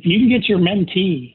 [0.00, 1.34] if you can get your mentee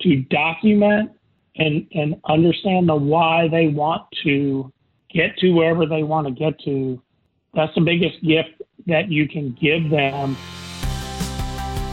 [0.00, 1.12] to document
[1.56, 4.72] and, and understand the why they want to
[5.14, 7.00] get to wherever they want to get to,
[7.54, 10.36] that's the biggest gift that you can give them.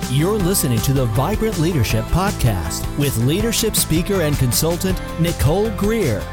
[0.09, 6.23] You're listening to the Vibrant Leadership Podcast with leadership speaker and consultant Nicole Greer.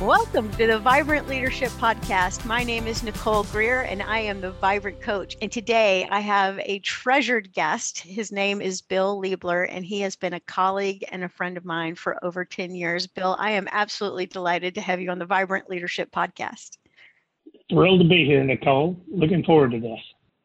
[0.00, 2.46] Welcome to the Vibrant Leadership Podcast.
[2.46, 5.36] My name is Nicole Greer and I am the Vibrant Coach.
[5.42, 7.98] And today I have a treasured guest.
[7.98, 11.66] His name is Bill Liebler and he has been a colleague and a friend of
[11.66, 13.06] mine for over 10 years.
[13.06, 16.78] Bill, I am absolutely delighted to have you on the Vibrant Leadership Podcast.
[17.68, 18.98] Thrilled to be here, Nicole.
[19.06, 20.00] Looking forward to this.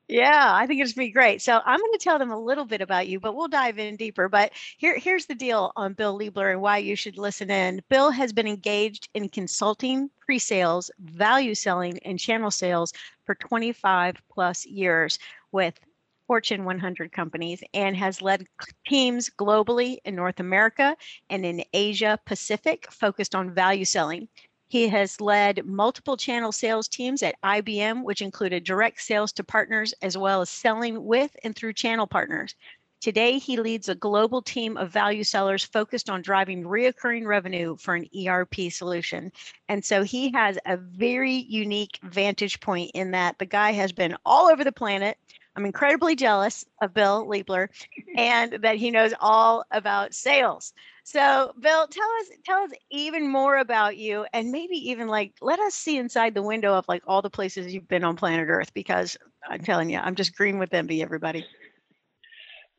[0.08, 1.42] Yeah, I think it's be great.
[1.42, 3.96] So I'm going to tell them a little bit about you, but we'll dive in
[3.96, 4.30] deeper.
[4.30, 7.82] But here, here's the deal on Bill Liebler and why you should listen in.
[7.90, 12.94] Bill has been engaged in consulting, pre-sales, value selling, and channel sales
[13.26, 15.18] for 25 plus years
[15.52, 15.80] with
[16.28, 18.46] Fortune 100 companies and has led
[18.88, 20.96] teams globally in North America
[21.32, 24.28] and in Asia Pacific focused on value selling.
[24.76, 29.94] He has led multiple channel sales teams at IBM, which included direct sales to partners
[30.02, 32.56] as well as selling with and through channel partners.
[33.00, 37.96] Today, he leads a global team of value sellers focused on driving reoccurring revenue for
[37.96, 39.32] an ERP solution.
[39.70, 44.18] And so he has a very unique vantage point in that the guy has been
[44.26, 45.18] all over the planet.
[45.56, 47.70] I'm incredibly jealous of Bill Liebler
[48.18, 50.74] and that he knows all about sales.
[51.04, 55.60] So, Bill, tell us tell us even more about you, and maybe even like let
[55.60, 58.74] us see inside the window of like all the places you've been on planet Earth.
[58.74, 59.16] Because
[59.48, 61.46] I'm telling you, I'm just green with envy, everybody.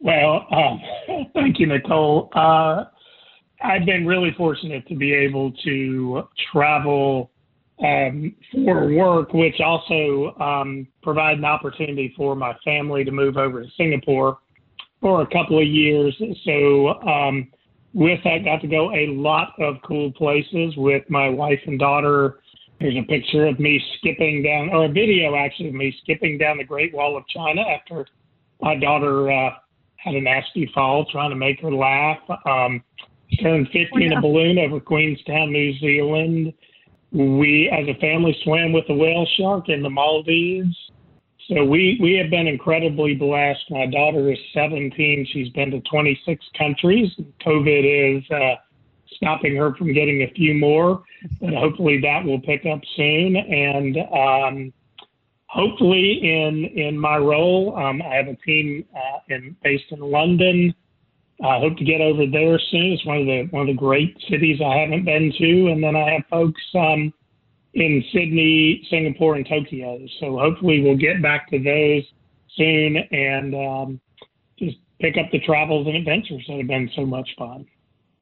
[0.00, 0.80] Well, um,
[1.34, 2.30] thank you, Nicole.
[2.34, 2.84] Uh,
[3.62, 7.30] I've been really fortunate to be able to travel
[7.84, 13.62] um, for work, which also um, provide an opportunity for my family to move over
[13.62, 14.38] to Singapore
[15.00, 16.16] for a couple of years.
[16.44, 17.48] So um,
[17.92, 22.40] with that, got to go a lot of cool places with my wife and daughter.
[22.80, 26.58] There's a picture of me skipping down, or a video actually of me skipping down
[26.58, 28.06] the Great Wall of China after
[28.60, 29.50] my daughter uh,
[29.96, 32.18] had a nasty fall, trying to make her laugh.
[32.46, 32.82] Um,
[33.42, 36.52] turned 50 oh, in a balloon over Queenstown, New Zealand.
[37.16, 40.76] We, as a family, swam with a whale shark in the Maldives.
[41.48, 43.70] So we, we have been incredibly blessed.
[43.70, 45.26] My daughter is 17.
[45.32, 47.10] She's been to 26 countries.
[47.40, 48.56] COVID is uh,
[49.14, 51.04] stopping her from getting a few more,
[51.40, 53.36] but hopefully that will pick up soon.
[53.36, 54.72] And um,
[55.46, 60.74] hopefully, in in my role, um, I have a team uh, in based in London.
[61.44, 62.92] I hope to get over there soon.
[62.92, 65.96] It's one of the one of the great cities I haven't been to, and then
[65.96, 66.62] I have folks.
[66.74, 67.12] Um,
[67.76, 70.00] in Sydney, Singapore, and Tokyo.
[70.18, 72.02] So hopefully we'll get back to those
[72.56, 74.00] soon and um,
[74.58, 77.66] just pick up the travels and adventures that have been so much fun.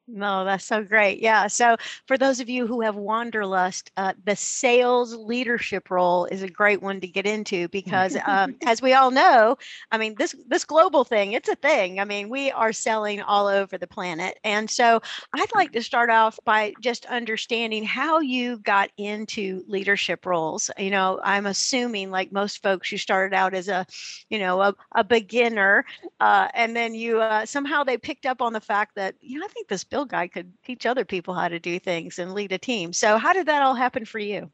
[0.07, 1.19] No, that's so great.
[1.19, 1.47] Yeah.
[1.47, 6.47] So, for those of you who have wanderlust, uh, the sales leadership role is a
[6.47, 9.57] great one to get into because, um, as we all know,
[9.91, 11.99] I mean this this global thing, it's a thing.
[11.99, 15.01] I mean, we are selling all over the planet, and so
[15.33, 20.69] I'd like to start off by just understanding how you got into leadership roles.
[20.77, 23.87] You know, I'm assuming, like most folks, you started out as a,
[24.29, 25.85] you know, a, a beginner,
[26.19, 29.45] uh, and then you uh, somehow they picked up on the fact that you know
[29.45, 32.51] I think this Bill guy could teach other people how to do things and lead
[32.51, 32.91] a team.
[32.91, 34.51] So, how did that all happen for you?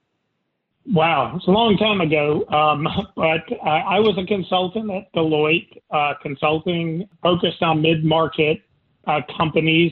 [0.85, 2.45] Wow, it's a long time ago.
[2.49, 8.61] Um, but I, I was a consultant at Deloitte, uh, consulting focused on mid market
[9.07, 9.91] uh, companies.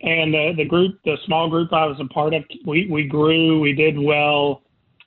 [0.00, 3.72] And the group, the small group I was a part of, we, we grew, we
[3.72, 4.62] did well.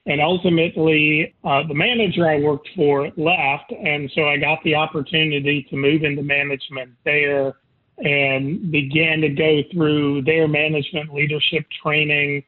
[0.05, 3.73] And ultimately, uh, the manager I worked for left.
[3.83, 7.55] And so I got the opportunity to move into management there
[7.99, 12.43] and began to go through their management leadership training.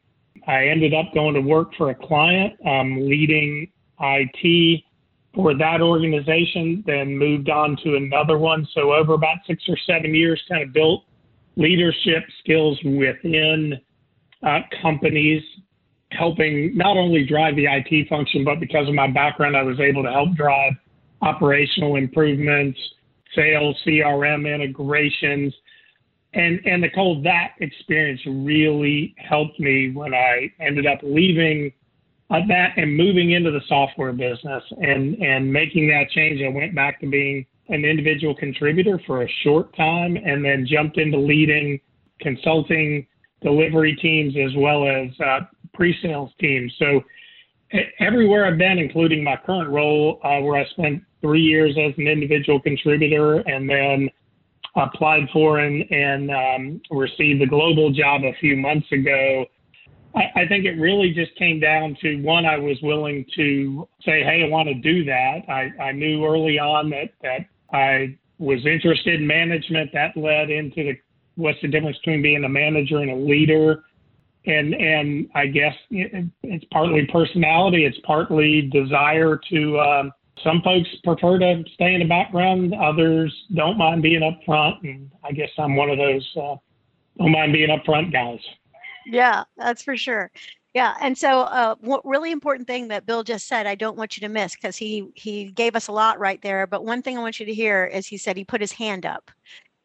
[0.46, 3.70] I ended up going to work for a client, um, leading
[4.00, 4.82] IT
[5.34, 8.66] for that organization, then moved on to another one.
[8.74, 11.04] So, over about six or seven years, kind of built
[11.56, 13.74] leadership skills within
[14.42, 15.42] uh, companies,
[16.12, 20.02] helping not only drive the IT function, but because of my background, I was able
[20.02, 20.72] to help drive
[21.22, 22.78] operational improvements,
[23.36, 25.54] sales, CRM integrations.
[26.34, 31.72] And, and Nicole, that experience really helped me when I ended up leaving
[32.30, 36.42] uh, that and moving into the software business and, and making that change.
[36.42, 40.98] I went back to being an individual contributor for a short time and then jumped
[40.98, 41.80] into leading
[42.20, 43.06] consulting
[43.42, 45.40] delivery teams as well as uh,
[45.74, 46.72] pre-sales teams.
[46.78, 47.02] So
[47.98, 52.06] everywhere I've been, including my current role, uh, where I spent three years as an
[52.06, 54.08] individual contributor and then
[54.76, 59.46] applied for and, and um, received the global job a few months ago.
[60.14, 64.22] I, I, think it really just came down to one, I was willing to say,
[64.22, 65.38] hey, I want to do that.
[65.48, 69.90] I, I knew early on that, that I was interested in management.
[69.92, 70.94] That led into the
[71.36, 73.84] what's the difference between being a manager and a leader.
[74.46, 80.12] And, and I guess it's partly personality, it's partly desire to um,
[80.44, 82.74] some folks prefer to stay in the background.
[82.74, 84.82] Others don't mind being up front.
[84.84, 86.56] And I guess I'm one of those uh,
[87.18, 88.40] don't mind being up front guys.
[89.06, 90.30] Yeah, that's for sure.
[90.74, 94.16] Yeah, and so uh, what really important thing that Bill just said, I don't want
[94.16, 96.66] you to miss because he he gave us a lot right there.
[96.66, 99.06] But one thing I want you to hear is he said he put his hand
[99.06, 99.30] up,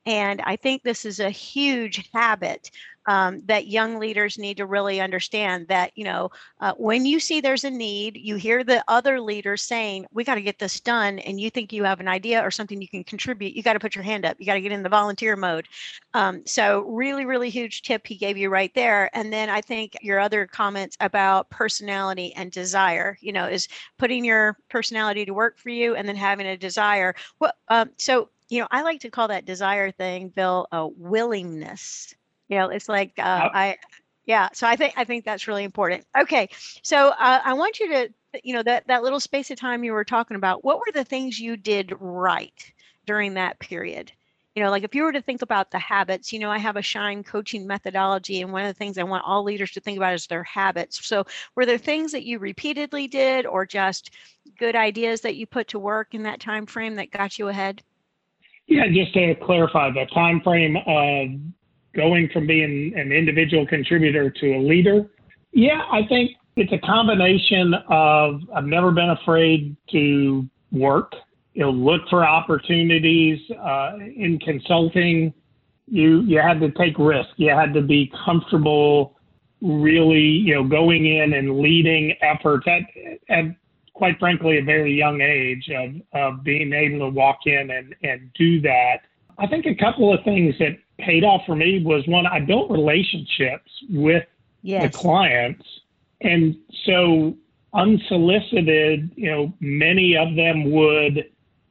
[0.06, 2.72] and I think this is a huge habit
[3.08, 7.42] um, that young leaders need to really understand that, you know, uh, when you see
[7.42, 11.20] there's a need, you hear the other leaders saying, we got to get this done,
[11.20, 13.80] and you think you have an idea or something you can contribute, you got to
[13.80, 14.38] put your hand up.
[14.40, 15.68] You got to get in the volunteer mode.
[16.14, 19.10] Um, so, really, really huge tip he gave you right there.
[19.16, 23.68] And then I think your other comments about personality and desire, you know, is
[23.98, 27.16] putting your personality to work for you and then having a desire.
[27.40, 32.14] Well, um, so you know, I like to call that desire thing, Bill, a willingness.
[32.50, 33.78] You know, it's like uh, I,
[34.26, 34.50] yeah.
[34.54, 36.06] So I think I think that's really important.
[36.20, 36.50] Okay,
[36.84, 38.10] so uh, I want you to,
[38.44, 40.66] you know, that that little space of time you were talking about.
[40.66, 42.74] What were the things you did right
[43.06, 44.12] during that period?
[44.54, 46.76] You know, like if you were to think about the habits, you know, I have
[46.76, 49.96] a shine coaching methodology, and one of the things I want all leaders to think
[49.96, 51.06] about is their habits.
[51.08, 51.24] So,
[51.56, 54.12] were there things that you repeatedly did, or just
[54.60, 57.82] good ideas that you put to work in that time frame that got you ahead?
[58.72, 61.28] Yeah, just to clarify the time frame of
[61.94, 65.08] going from being an individual contributor to a leader.
[65.52, 71.12] Yeah, I think it's a combination of I've never been afraid to work.
[71.54, 75.34] You know, look for opportunities uh, in consulting.
[75.88, 77.28] You you had to take risk.
[77.36, 79.20] You had to be comfortable,
[79.62, 82.84] really, you know, going in and leading efforts at
[83.28, 83.54] at
[83.94, 88.32] quite frankly, a very young age of, of being able to walk in and, and
[88.34, 89.02] do that.
[89.38, 92.70] I think a couple of things that paid off for me was one, I built
[92.70, 94.24] relationships with
[94.62, 94.84] yes.
[94.84, 95.66] the clients.
[96.22, 96.56] And
[96.86, 97.36] so
[97.74, 101.26] unsolicited, you know, many of them would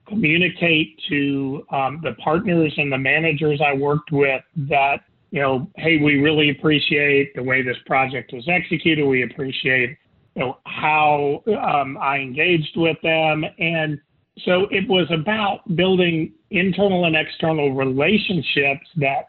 [0.09, 5.99] communicate to um, the partners and the managers I worked with that, you know, hey,
[5.99, 9.07] we really appreciate the way this project was executed.
[9.07, 9.97] We appreciate
[10.35, 13.45] you know, how um, I engaged with them.
[13.59, 14.01] And
[14.45, 19.27] so it was about building internal and external relationships that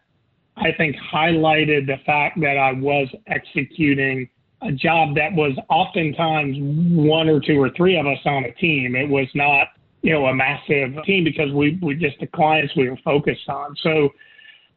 [0.57, 4.29] I think highlighted the fact that I was executing
[4.61, 8.95] a job that was oftentimes one or two or three of us on a team.
[8.95, 9.69] It was not,
[10.03, 13.75] you know, a massive team because we, we just the clients we were focused on.
[13.81, 14.09] So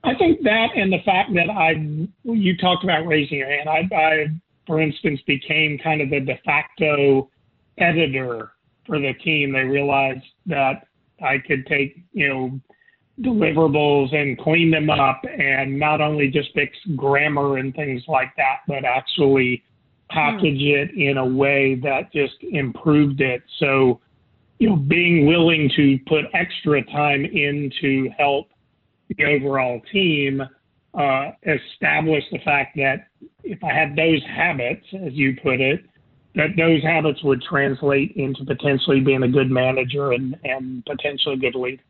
[0.02, 1.72] I think that and the fact that I,
[2.24, 3.68] you talked about raising your hand.
[3.68, 4.26] I, I
[4.66, 7.30] for instance, became kind of the de facto
[7.78, 8.52] editor
[8.86, 9.52] for the team.
[9.52, 10.86] They realized that
[11.22, 12.60] I could take, you know,
[13.20, 18.58] deliverables and clean them up and not only just fix grammar and things like that,
[18.66, 19.62] but actually
[20.10, 20.82] package mm.
[20.82, 23.42] it in a way that just improved it.
[23.58, 24.00] So,
[24.58, 28.48] you know, being willing to put extra time in to help
[29.16, 30.42] the overall team
[30.94, 33.08] uh, establish the fact that
[33.42, 35.84] if I had those habits, as you put it,
[36.34, 41.38] that those habits would translate into potentially being a good manager and, and potentially a
[41.38, 41.82] good leader.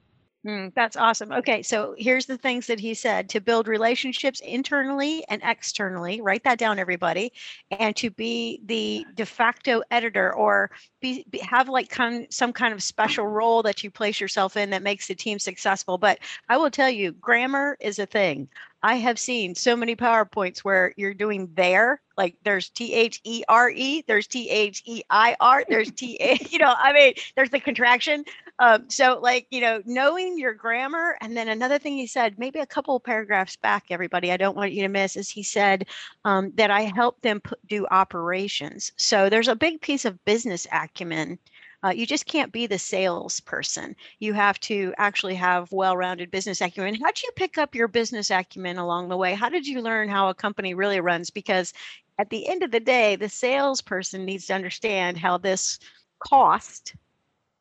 [0.47, 1.33] Mm, that's awesome.
[1.33, 6.21] Okay, so here's the things that he said to build relationships internally and externally.
[6.21, 7.33] Write that down, everybody,
[7.71, 10.71] and to be the de facto editor or
[11.01, 14.69] be, be have like kind, some kind of special role that you place yourself in
[14.69, 15.97] that makes the team successful.
[15.97, 16.19] But
[16.51, 18.47] I will tell you, grammar is a thing.
[18.85, 23.43] I have seen so many PowerPoints where you're doing there, like there's T H E
[23.49, 27.15] R E, there's T H E I R, there's T A, you know, I mean,
[27.35, 28.25] there's the contraction.
[28.59, 31.17] Um, so, like, you know, knowing your grammar.
[31.23, 34.73] And then another thing he said, maybe a couple paragraphs back, everybody, I don't want
[34.73, 35.87] you to miss, is he said
[36.27, 38.93] um, that I help them put, do operations.
[38.97, 41.39] So there's a big piece of business acumen
[41.85, 43.95] uh, you just can't be the salesperson.
[44.19, 46.95] You have to actually have well-rounded business acumen.
[46.95, 49.35] How did you pick up your business acumen along the way?
[49.35, 51.29] How did you learn how a company really runs?
[51.29, 51.75] Because
[52.19, 55.79] at the end of the day, the salesperson needs to understand how this
[56.27, 56.95] cost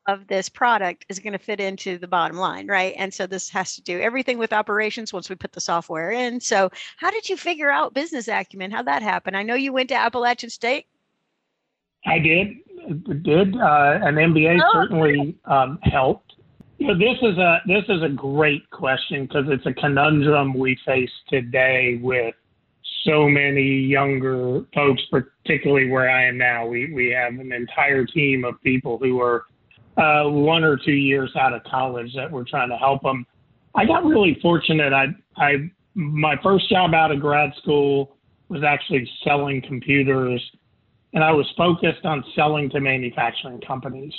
[0.08, 2.94] of this product is going to fit into the bottom line, right?
[2.98, 6.39] And so this has to do everything with operations once we put the software in.
[6.39, 8.72] So, how did you figure out business acumen?
[8.72, 9.36] How'd that happen?
[9.36, 10.88] I know you went to Appalachian State.
[12.06, 12.58] I did
[13.24, 13.56] did.
[13.56, 16.34] Uh, an MBA oh, certainly um, helped.
[16.78, 20.78] You know, this is a this is a great question because it's a conundrum we
[20.86, 22.36] face today with
[23.06, 26.66] so many younger folks, particularly where I am now.
[26.66, 29.46] We we have an entire team of people who are
[29.98, 33.26] uh, one or two years out of college that we're trying to help them.
[33.76, 34.94] I got really fortunate.
[34.94, 35.08] I
[35.38, 38.18] I my first job out of grad school
[38.50, 40.42] was actually selling computers,
[41.13, 44.13] and I was focused on selling to manufacturing companies.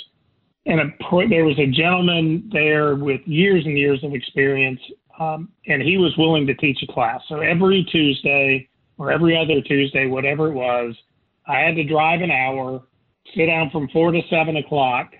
[0.65, 0.85] And a,
[1.29, 4.79] there was a gentleman there with years and years of experience,
[5.19, 7.21] um, and he was willing to teach a class.
[7.27, 10.95] So every Tuesday or every other Tuesday, whatever it was,
[11.47, 12.81] I had to drive an hour,
[13.35, 15.11] sit down from four to seven o'clock,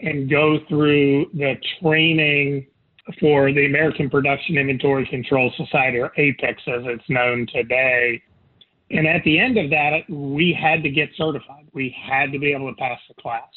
[0.00, 2.66] and go through the training
[3.20, 8.22] for the American Production Inventory Control Society, or APICS as it's known today.
[8.90, 11.66] And at the end of that, we had to get certified.
[11.74, 13.48] We had to be able to pass the class.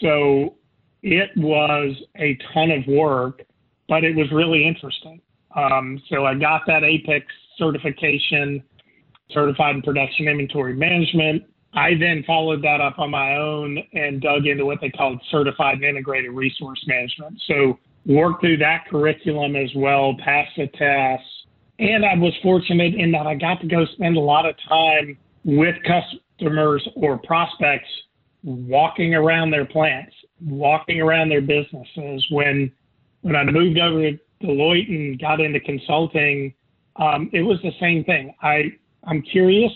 [0.00, 0.56] So
[1.02, 3.42] it was a ton of work,
[3.88, 5.20] but it was really interesting.
[5.56, 8.62] Um, so I got that APICS certification,
[9.30, 11.44] certified in production inventory management.
[11.74, 15.76] I then followed that up on my own and dug into what they called certified
[15.76, 17.40] and integrated resource management.
[17.46, 21.26] So worked through that curriculum as well, passed the tests.
[21.78, 25.16] And I was fortunate in that I got to go spend a lot of time
[25.44, 27.88] with customers or prospects
[28.42, 32.24] walking around their plants, walking around their businesses.
[32.30, 32.72] When
[33.22, 36.54] when I moved over to Deloitte and got into consulting,
[36.96, 38.34] um, it was the same thing.
[38.42, 38.72] I
[39.04, 39.72] I'm curious.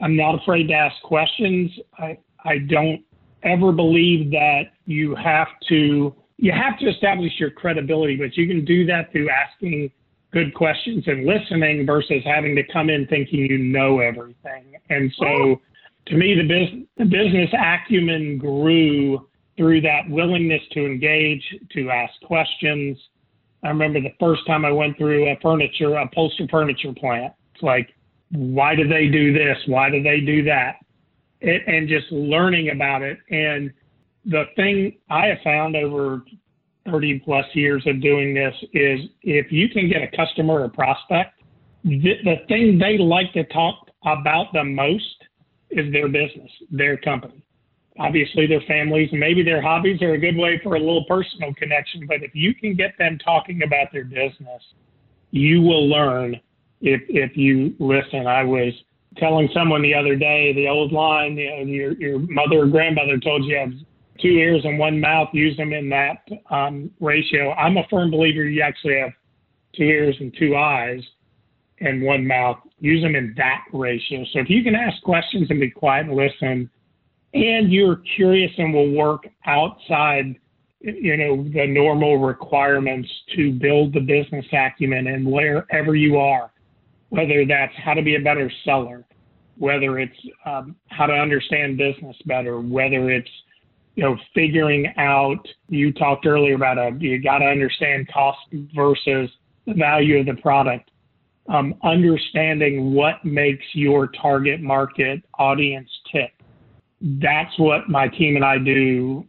[0.00, 1.70] I'm not afraid to ask questions.
[1.98, 3.02] I I don't
[3.42, 8.64] ever believe that you have to you have to establish your credibility, but you can
[8.64, 9.90] do that through asking
[10.32, 14.74] good questions and listening versus having to come in thinking you know everything.
[14.90, 15.60] And so oh.
[16.06, 21.42] to me, the business, the business acumen grew through that willingness to engage,
[21.72, 22.98] to ask questions.
[23.64, 27.32] I remember the first time I went through a furniture, a upholstery furniture plant.
[27.54, 27.92] It's like,
[28.30, 29.56] why do they do this?
[29.66, 30.76] Why do they do that?
[31.40, 33.18] It, and just learning about it.
[33.30, 33.72] And
[34.24, 36.22] the thing I have found over
[36.90, 41.42] 30 plus years of doing this is if you can get a customer or prospect,
[41.84, 45.04] the, the thing they like to talk about the most
[45.70, 47.42] is their business, their company.
[47.98, 52.06] Obviously, their families, maybe their hobbies are a good way for a little personal connection.
[52.06, 54.62] But if you can get them talking about their business,
[55.30, 56.36] you will learn
[56.80, 58.26] if if you listen.
[58.26, 58.72] I was
[59.16, 63.18] telling someone the other day the old line, you know, your your mother or grandmother
[63.18, 63.72] told you,
[64.20, 65.28] two ears and one mouth.
[65.32, 67.52] Use them in that um, ratio.
[67.52, 69.10] I'm a firm believer you actually have
[69.76, 71.00] two ears and two eyes
[71.80, 74.24] and one mouth use them in that ratio.
[74.32, 76.70] So if you can ask questions and be quiet and listen,
[77.34, 80.36] and you're curious and will work outside,
[80.80, 86.50] you know, the normal requirements to build the business acumen and wherever you are,
[87.10, 89.04] whether that's how to be a better seller,
[89.58, 93.30] whether it's um, how to understand business better, whether it's
[93.98, 95.44] you know figuring out.
[95.68, 98.38] You talked earlier about a you got to understand cost
[98.74, 99.28] versus
[99.66, 100.90] the value of the product
[101.48, 106.32] um, understanding what makes your target market audience tick.
[107.00, 109.26] That's what my team and I do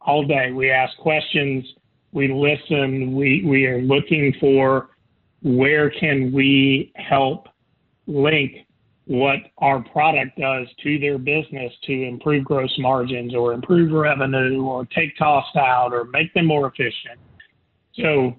[0.00, 0.50] all day.
[0.50, 1.64] We ask questions,
[2.12, 4.90] we listen, we, we are looking for
[5.42, 7.48] where can we help
[8.06, 8.52] link
[9.06, 14.86] what our product does to their business to improve gross margins or improve revenue or
[14.86, 17.18] take costs out or make them more efficient.
[17.94, 18.36] So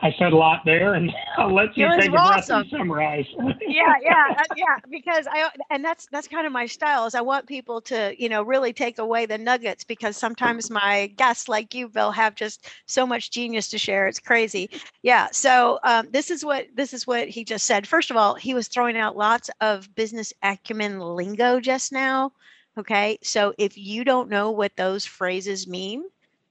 [0.00, 3.26] I said a lot there, and I'll let you take a breath and summarize.
[3.66, 4.76] yeah, yeah, uh, yeah.
[4.90, 7.06] Because I and that's that's kind of my style.
[7.06, 11.08] Is I want people to you know really take away the nuggets because sometimes my
[11.16, 14.06] guests like you, Bill, have just so much genius to share.
[14.06, 14.70] It's crazy.
[15.02, 15.28] Yeah.
[15.32, 17.86] So um, this is what this is what he just said.
[17.86, 22.32] First of all, he was throwing out lots of business acumen lingo just now.
[22.78, 23.18] Okay.
[23.22, 26.04] So if you don't know what those phrases mean,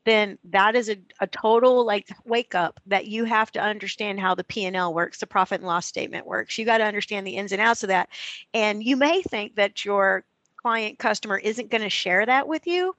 [0.05, 4.35] then that is a, a total like wake up that you have to understand how
[4.35, 6.57] the p&l works the profit and loss statement works.
[6.57, 8.09] You got to understand the ins and outs of that.
[8.53, 10.23] And you may think that your
[10.57, 12.95] client customer isn't going to share that with you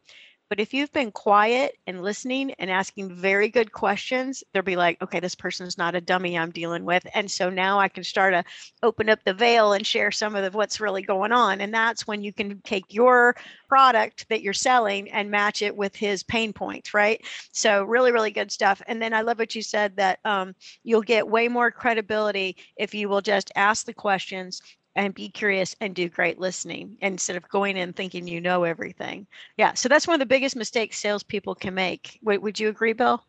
[0.48, 5.00] but if you've been quiet and listening and asking very good questions, they'll be like,
[5.02, 7.06] okay, this person's not a dummy I'm dealing with.
[7.14, 8.44] And so now I can start to
[8.82, 11.60] open up the veil and share some of the, what's really going on.
[11.60, 13.34] And that's when you can take your
[13.68, 17.20] product that you're selling and match it with his pain points, right?
[17.52, 18.80] So really, really good stuff.
[18.86, 22.94] And then I love what you said that um, you'll get way more credibility if
[22.94, 24.60] you will just ask the questions
[24.96, 29.26] and be curious and do great listening instead of going in thinking you know everything.
[29.56, 32.18] Yeah, so that's one of the biggest mistakes salespeople can make.
[32.22, 33.22] Wait, would you agree, Bill?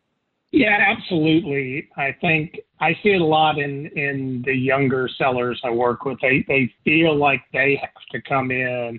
[0.50, 1.88] Yeah, absolutely.
[1.96, 6.18] I think I see it a lot in in the younger sellers I work with.
[6.22, 8.98] They they feel like they have to come in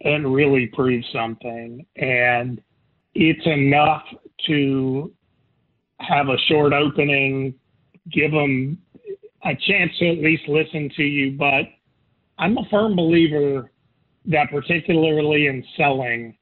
[0.00, 2.62] and really prove something, and
[3.14, 4.02] it's enough
[4.46, 5.12] to
[6.00, 7.54] have a short opening,
[8.10, 8.78] give them
[9.44, 11.32] a chance to at least listen to you.
[11.32, 11.66] But
[12.38, 13.70] I'm a firm believer
[14.26, 16.36] that, particularly in selling,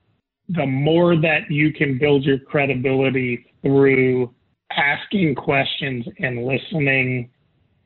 [0.48, 4.32] the more that you can build your credibility through
[4.70, 7.30] asking questions and listening.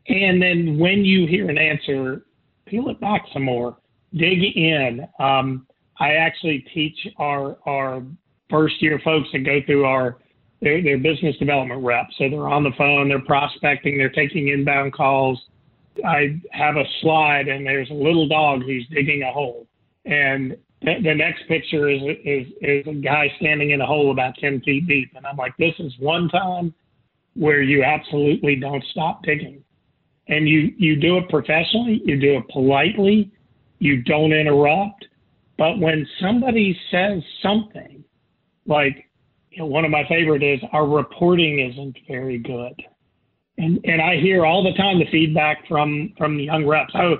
[0.09, 2.27] And then when you hear an answer,
[2.67, 3.77] peel it back some more,
[4.15, 5.07] dig in.
[5.19, 5.67] Um,
[5.99, 8.03] I actually teach our, our
[8.49, 10.19] first year folks that go through our
[10.61, 12.15] their, their business development reps.
[12.19, 15.41] So they're on the phone, they're prospecting, they're taking inbound calls.
[16.05, 19.67] I have a slide and there's a little dog who's digging a hole.
[20.05, 24.63] And the next picture is, is is a guy standing in a hole about 10
[24.63, 25.13] feet deep.
[25.15, 26.73] And I'm like, this is one time
[27.35, 29.63] where you absolutely don't stop digging.
[30.29, 33.31] And you, you do it professionally, you do it politely,
[33.79, 35.07] you don't interrupt.
[35.59, 38.03] But when somebody says something,
[38.67, 39.11] like
[39.51, 42.81] you know, one of my favorite is our reporting isn't very good.
[43.61, 46.95] And, and I hear all the time the feedback from, from the young reps.
[46.95, 47.17] Oh,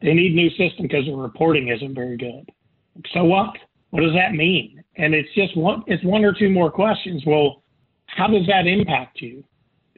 [0.00, 2.48] they need new system because the reporting isn't very good.
[3.12, 3.56] So what?
[3.90, 4.84] What does that mean?
[4.96, 7.24] And it's just one, it's one or two more questions.
[7.26, 7.64] Well,
[8.06, 9.42] how does that impact you?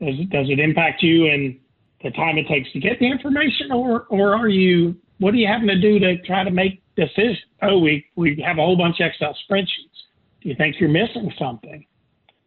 [0.01, 1.61] Does it, does it impact you in
[2.03, 5.47] the time it takes to get the information or, or are you, what are you
[5.47, 7.39] having to do to try to make decisions?
[7.61, 9.99] Oh, we, we have a whole bunch of Excel spreadsheets.
[10.41, 11.85] Do you think you're missing something?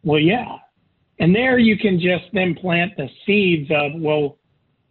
[0.04, 0.58] Well, yeah.
[1.20, 4.38] And there you can just then plant the seeds of, well,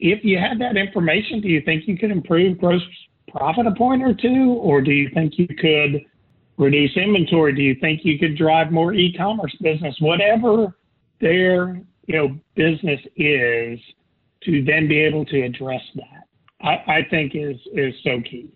[0.00, 2.82] if you had that information, do you think you could improve gross
[3.28, 4.58] profit a point or two?
[4.60, 6.04] Or do you think you could
[6.56, 7.54] reduce inventory?
[7.54, 9.94] Do you think you could drive more e-commerce business?
[10.00, 10.74] Whatever
[11.20, 13.78] their you know business is,
[14.44, 16.24] to then be able to address that,
[16.60, 18.52] I, I think is is so key.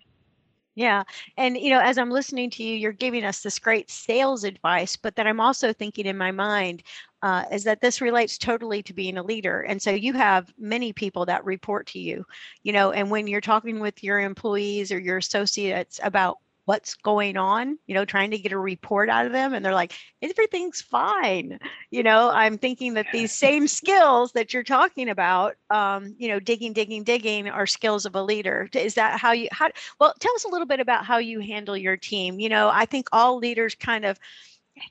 [0.75, 1.03] Yeah.
[1.35, 4.95] And, you know, as I'm listening to you, you're giving us this great sales advice,
[4.95, 6.83] but then I'm also thinking in my mind
[7.21, 9.61] uh, is that this relates totally to being a leader.
[9.61, 12.25] And so you have many people that report to you,
[12.63, 16.37] you know, and when you're talking with your employees or your associates about
[16.69, 19.55] what's going on, you know, trying to get a report out of them.
[19.55, 21.57] And they're like, everything's fine.
[21.89, 26.39] You know, I'm thinking that these same skills that you're talking about, um, you know,
[26.39, 28.69] digging, digging, digging are skills of a leader.
[28.75, 31.75] Is that how you, how, well, tell us a little bit about how you handle
[31.75, 32.39] your team.
[32.39, 34.19] You know, I think all leaders kind of,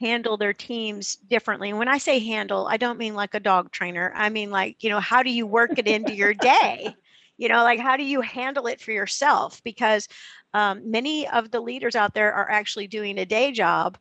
[0.01, 1.71] handle their teams differently.
[1.71, 4.13] And when I say handle, I don't mean like a dog trainer.
[4.15, 6.95] I mean like, you know, how do you work it into your day?
[7.39, 9.63] You know, like how do you handle it for yourself?
[9.65, 10.09] Because
[10.55, 13.97] um, many of the leaders out there are actually doing a day job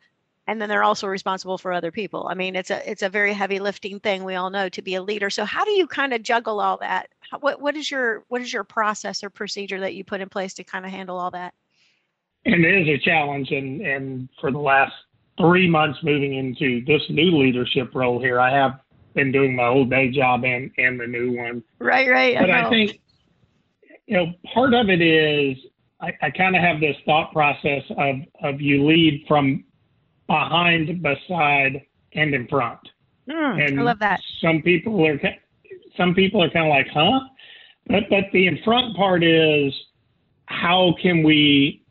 [0.47, 2.27] and then they're also responsible for other people.
[2.29, 4.95] I mean it's a it's a very heavy lifting thing we all know to be
[4.95, 5.29] a leader.
[5.29, 7.09] So how do you kind of juggle all that?
[7.41, 10.53] What what is your what is your process or procedure that you put in place
[10.55, 11.53] to kind of handle all that?
[12.45, 14.93] And it is a challenge and and for the last
[15.37, 18.79] three months moving into this new leadership role here i have
[19.13, 21.63] been doing my old day job and and the new one.
[21.79, 22.99] Right right but i, I think
[24.07, 25.57] you know part of it is
[26.01, 29.63] I, I kind of have this thought process of, of you lead from
[30.27, 31.81] behind, beside,
[32.13, 32.79] and in front.
[33.29, 34.21] Mm, and I love that.
[34.41, 35.19] Some people are
[35.97, 37.19] some people are kind of like, huh?
[37.87, 39.73] But but the in front part is
[40.45, 41.83] how can we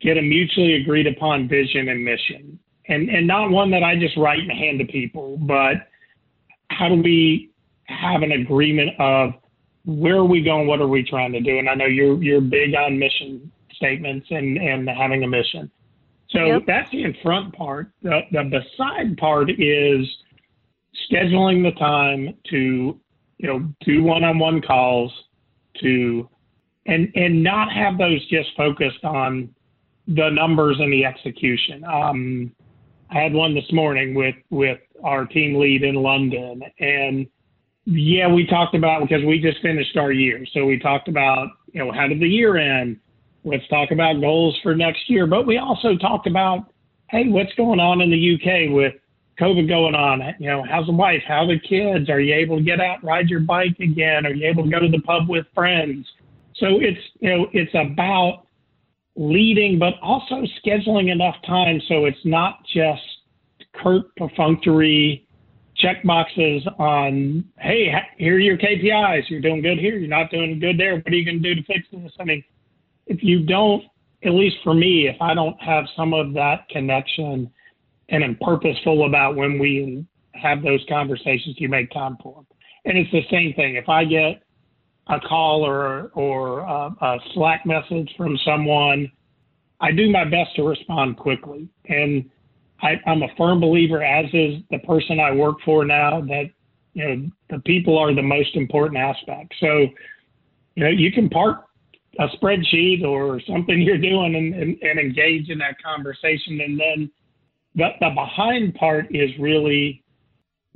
[0.00, 2.58] get a mutually agreed upon vision and mission,
[2.88, 5.88] and and not one that I just write and hand to people, but
[6.70, 7.50] how do we
[7.86, 9.32] have an agreement of
[9.84, 10.66] where are we going?
[10.66, 11.58] What are we trying to do?
[11.58, 15.70] And I know you're you're big on mission statements and and having a mission.
[16.30, 16.62] So yep.
[16.66, 17.90] that's the in front part.
[18.02, 20.06] The the beside part is
[21.10, 22.98] scheduling the time to
[23.38, 25.12] you know do one-on-one calls
[25.80, 26.28] to
[26.86, 29.54] and and not have those just focused on
[30.08, 31.84] the numbers and the execution.
[31.84, 32.52] Um,
[33.10, 37.26] I had one this morning with with our team lead in London, and
[37.86, 41.84] yeah, we talked about because we just finished our year, so we talked about you
[41.84, 42.98] know how did the year end,
[43.44, 45.26] let's talk about goals for next year.
[45.26, 46.72] But we also talked about,
[47.10, 48.94] hey, what's going on in the UK with
[49.38, 50.22] COVID going on?
[50.38, 51.22] You know, how's the wife?
[51.26, 52.08] How the kids?
[52.08, 54.24] Are you able to get out ride your bike again?
[54.24, 56.06] Are you able to go to the pub with friends?
[56.56, 58.46] So it's you know it's about
[59.16, 63.02] leading, but also scheduling enough time so it's not just
[63.82, 65.26] curt perfunctory
[65.84, 69.28] check boxes on, hey, here are your KPIs.
[69.28, 69.98] You're doing good here.
[69.98, 70.96] You're not doing good there.
[70.96, 72.12] What are you going to do to fix this?
[72.18, 72.42] I mean,
[73.06, 73.84] if you don't,
[74.24, 77.50] at least for me, if I don't have some of that connection
[78.08, 82.46] and am purposeful about when we have those conversations, you make time for them.
[82.86, 83.76] And it's the same thing.
[83.76, 84.42] If I get
[85.08, 89.10] a call or or a, a Slack message from someone,
[89.80, 91.68] I do my best to respond quickly.
[91.88, 92.30] And
[92.82, 96.50] I, I'm a firm believer, as is the person I work for now, that
[96.94, 99.54] you know the people are the most important aspect.
[99.60, 99.86] So
[100.74, 101.64] you know you can park
[102.18, 107.10] a spreadsheet or something you're doing and, and, and engage in that conversation, and then
[107.74, 110.02] the, the behind part is really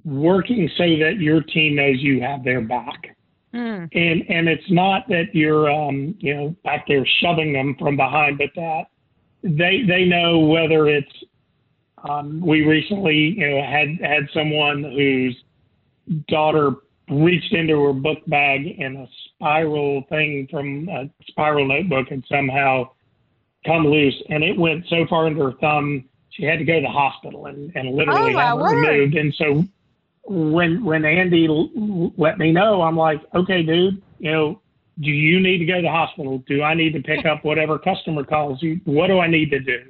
[0.04, 3.16] working so that your team knows you have their back.
[3.54, 3.88] Mm.
[3.92, 8.38] And and it's not that you're um, you know back there shoving them from behind,
[8.38, 8.84] but that
[9.42, 11.12] they they know whether it's
[12.08, 15.36] um, we recently you know had had someone whose
[16.28, 16.72] daughter
[17.10, 22.84] reached into her book bag and a spiral thing from a spiral notebook had somehow
[23.66, 26.82] come loose and it went so far into her thumb she had to go to
[26.82, 29.64] the hospital and, and literally oh, have it removed and so
[30.28, 34.60] when when Andy l- let me know, I'm like, okay, dude, you know,
[35.00, 36.42] do you need to go to the hospital?
[36.46, 38.80] Do I need to pick up whatever customer calls you?
[38.84, 39.84] What do I need to do?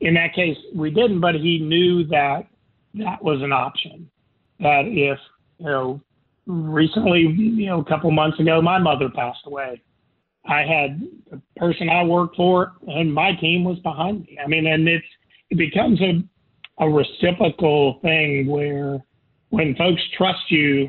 [0.00, 2.46] In that case, we didn't, but he knew that
[2.94, 4.10] that was an option.
[4.58, 5.18] That if
[5.58, 6.00] you know,
[6.46, 9.80] recently, you know, a couple months ago, my mother passed away.
[10.46, 14.38] I had the person I worked for, and my team was behind me.
[14.42, 15.06] I mean, and it's
[15.50, 16.22] it becomes a
[16.82, 19.04] a reciprocal thing where
[19.50, 20.88] when folks trust you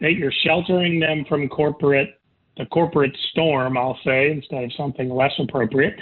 [0.00, 2.18] that you're sheltering them from corporate
[2.58, 5.94] the corporate storm, I'll say, instead of something less appropriate.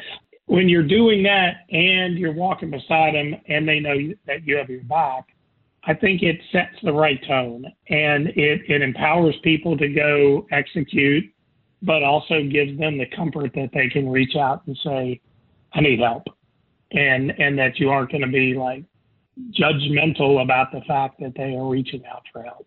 [0.50, 3.94] When you're doing that and you're walking beside them and they know
[4.26, 5.28] that you have your back,
[5.84, 11.22] I think it sets the right tone and it, it empowers people to go execute,
[11.82, 15.20] but also gives them the comfort that they can reach out and say,
[15.72, 16.24] I need help.
[16.90, 18.82] And and that you aren't going to be like
[19.52, 22.66] judgmental about the fact that they are reaching out for help.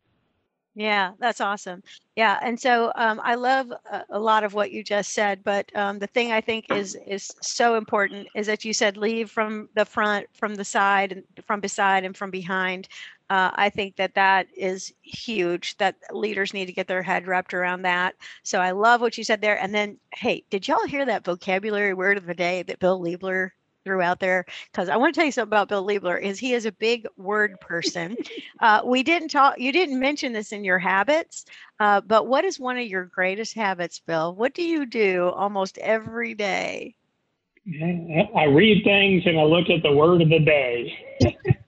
[0.76, 1.84] Yeah, that's awesome.
[2.16, 5.72] Yeah, and so um, I love a, a, lot of what you just said, but
[5.76, 9.70] um, the thing I think is is so important is that you said leave from
[9.76, 12.88] the front, from the side, and from beside, and from behind.
[13.30, 15.78] Uh, I think that that is huge.
[15.78, 18.16] That leaders need to get their head wrapped around that.
[18.44, 19.60] So I love what you said there.
[19.60, 23.52] And then, hey, did y'all hear that vocabulary word of the day that Bill Liebler
[23.84, 26.54] threw out there because I want to tell you something about Bill Liebler is he
[26.54, 28.18] is a big word person.
[28.60, 31.46] uh, we didn't talk, you didn't mention this in your habits,
[31.80, 34.34] uh, but what is one of your greatest habits, Bill?
[34.36, 36.96] What do you do almost every day?
[38.36, 40.94] I read things and I look at the word of the day.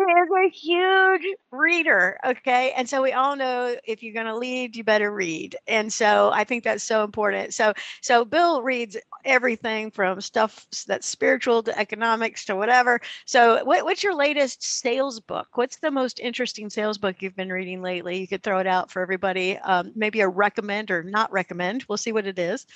[0.00, 2.18] is a huge reader.
[2.24, 2.72] Okay.
[2.72, 5.56] And so we all know if you're going to lead, you better read.
[5.66, 7.54] And so I think that's so important.
[7.54, 13.00] So, so Bill reads everything from stuff that's spiritual to economics to whatever.
[13.26, 15.48] So what, what's your latest sales book?
[15.54, 18.18] What's the most interesting sales book you've been reading lately?
[18.18, 19.58] You could throw it out for everybody.
[19.58, 21.84] Um, maybe a recommend or not recommend.
[21.88, 22.66] We'll see what it is.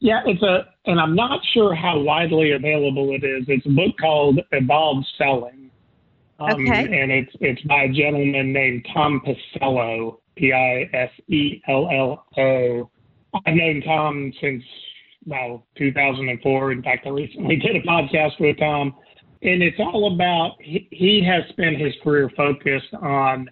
[0.00, 3.44] Yeah, it's a, and I'm not sure how widely available it is.
[3.46, 5.61] It's a book called Evolved Selling
[6.50, 7.00] um, okay.
[7.00, 12.26] And it's it's by a gentleman named Tom Pisello, P I S E L L
[12.38, 12.90] O.
[13.46, 14.62] I've known Tom since
[15.26, 16.72] well 2004.
[16.72, 18.94] In fact, I recently did a podcast with Tom,
[19.42, 23.50] and it's all about he, he has spent his career focused on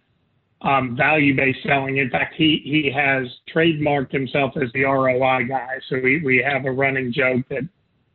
[0.62, 1.98] um, value-based selling.
[1.98, 5.78] In fact, he he has trademarked himself as the ROI guy.
[5.88, 7.68] So we we have a running joke that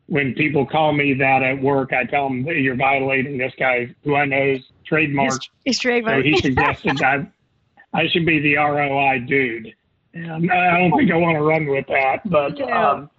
[0.08, 3.94] when people call me that at work, I tell them that you're violating this guy
[4.04, 5.42] who I know is trademark.
[5.64, 6.18] He's, trademark.
[6.18, 7.28] So he suggested I,
[7.94, 9.74] I should be the ROI dude.
[10.14, 12.92] And I don't think I want to run with that, but yeah.
[12.92, 13.10] um,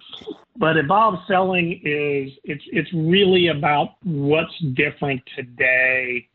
[0.57, 6.27] but evolve selling is it's it's really about what's different today,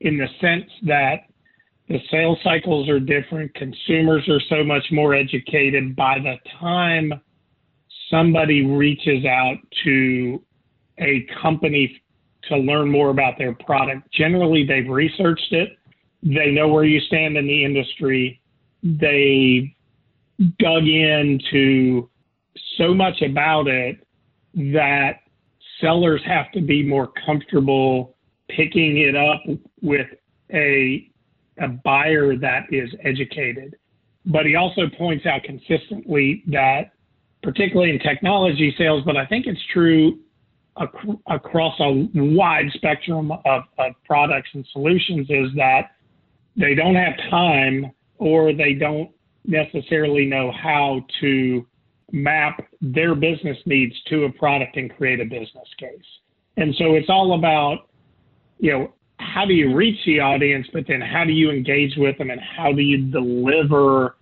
[0.00, 1.24] in the sense that
[1.88, 3.54] the sales cycles are different.
[3.54, 5.96] Consumers are so much more educated.
[5.96, 7.14] By the time
[8.12, 10.42] somebody reaches out to
[10.98, 12.00] a company
[12.44, 15.70] to learn more about their product, generally they've researched it,
[16.22, 18.40] they know where you stand in the industry,
[18.82, 19.74] they
[20.58, 22.08] dug into
[22.76, 24.06] so much about it
[24.54, 25.20] that
[25.80, 28.16] sellers have to be more comfortable
[28.48, 29.40] picking it up
[29.80, 30.06] with
[30.52, 31.08] a
[31.58, 33.76] a buyer that is educated.
[34.24, 36.92] But he also points out consistently that
[37.42, 40.18] particularly in technology sales, but I think it's true
[40.80, 45.90] ac- across a wide spectrum of, of products and solutions is that
[46.56, 49.10] they don't have time or they don't
[49.44, 51.66] necessarily know how to
[52.12, 56.04] map their business needs to a product and create a business case.
[56.56, 57.88] And so it's all about,
[58.58, 62.18] you know, how do you reach the audience, but then how do you engage with
[62.18, 64.16] them and how do you deliver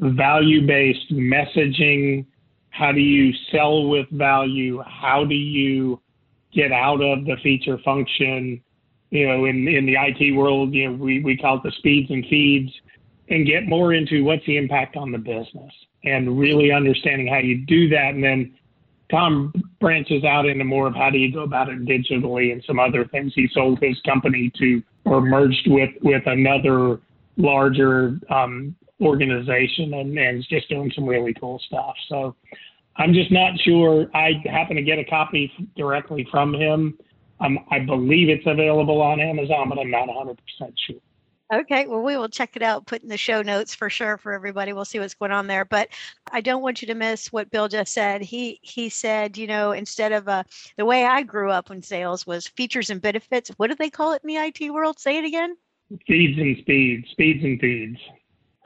[0.00, 2.26] value based messaging?
[2.70, 4.82] How do you sell with value?
[4.86, 6.00] How do you
[6.52, 8.62] get out of the feature function?
[9.10, 12.10] You know, in, in the IT world, you know, we, we call it the speeds
[12.10, 12.70] and feeds
[13.30, 15.72] and get more into what's the impact on the business
[16.04, 18.14] and really understanding how you do that.
[18.14, 18.54] And then
[19.10, 22.78] Tom branches out into more of how do you go about it digitally and some
[22.78, 23.32] other things.
[23.34, 27.00] He sold his company to or merged with with another
[27.36, 31.94] larger um, organization and, and is just doing some really cool stuff.
[32.08, 32.34] So
[32.96, 34.10] I'm just not sure.
[34.14, 36.98] I happen to get a copy directly from him.
[37.40, 40.36] Um, I believe it's available on Amazon, but I'm not 100%
[40.86, 40.96] sure.
[41.50, 44.34] Okay, well, we will check it out, put in the show notes for sure for
[44.34, 44.74] everybody.
[44.74, 45.64] We'll see what's going on there.
[45.64, 45.88] But
[46.30, 48.20] I don't want you to miss what Bill just said.
[48.20, 50.42] He he said, you know, instead of uh,
[50.76, 53.48] the way I grew up in sales was features and benefits.
[53.56, 54.98] What do they call it in the IT world?
[54.98, 55.56] Say it again.
[56.06, 57.98] Feeds and speeds, speeds and feeds.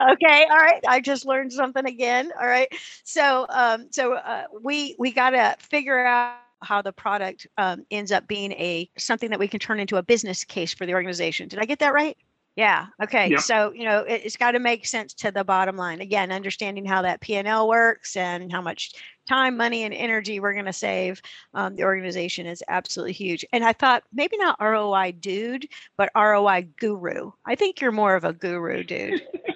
[0.01, 0.83] Okay, all right.
[0.87, 2.31] I just learned something again.
[2.39, 2.67] All right.
[3.03, 8.11] So um, so uh, we we got to figure out how the product um, ends
[8.11, 11.47] up being a something that we can turn into a business case for the organization.
[11.47, 12.17] Did I get that right?
[12.55, 12.87] Yeah.
[13.01, 13.29] Okay.
[13.29, 13.39] Yep.
[13.39, 16.01] So you know it, has got to make sense to the bottom line.
[16.01, 18.93] Again, understanding how that P and L works and how much
[19.27, 21.21] time, money, and energy we're going to save.
[21.53, 23.45] Um, the organization is absolutely huge.
[23.53, 27.31] And I thought maybe not ROI dude, but ROI guru.
[27.45, 29.21] I think you're more of a guru dude.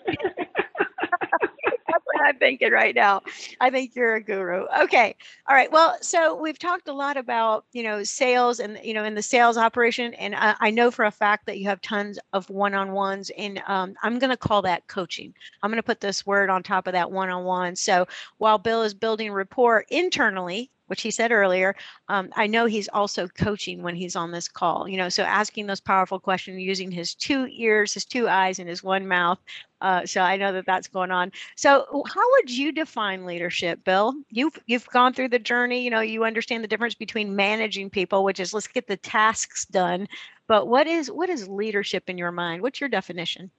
[2.24, 3.22] I'm thinking right now.
[3.60, 4.66] I think you're a guru.
[4.82, 5.16] Okay.
[5.48, 5.72] All right.
[5.72, 9.22] Well, so we've talked a lot about, you know, sales and, you know, in the
[9.22, 10.14] sales operation.
[10.16, 13.32] And I, I know for a fact that you have tons of one on ones.
[13.38, 15.34] And um, I'm going to call that coaching.
[15.64, 17.76] I'm going to put this word on top of that one on one.
[17.76, 21.76] So while Bill is building rapport internally, which he said earlier,
[22.10, 25.68] um, I know he's also coaching when he's on this call, you know, so asking
[25.68, 29.40] those powerful questions using his two ears, his two eyes, and his one mouth.
[29.80, 31.32] Uh, so I know that that's going on.
[31.56, 34.14] So how would you define leadership, Bill?
[34.32, 35.84] You've you've gone through the journey.
[35.84, 39.66] You know, you understand the difference between managing people, which is let's get the tasks
[39.66, 40.08] done.
[40.48, 42.64] But what is what is leadership in your mind?
[42.64, 43.52] What's your definition?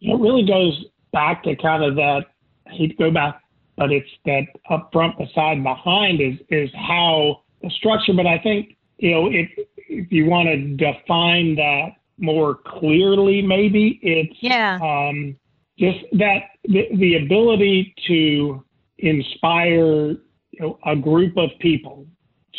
[0.00, 2.24] It really goes back to kind of that.
[2.72, 3.40] He'd go back
[3.76, 8.12] but it's that up front, beside, behind is is how the structure.
[8.14, 9.48] But I think you know if
[9.88, 14.78] if you want to define that more clearly, maybe it's yeah.
[14.82, 15.36] Um,
[15.78, 18.64] just that the, the ability to
[18.98, 20.16] inspire
[20.52, 22.06] you know, a group of people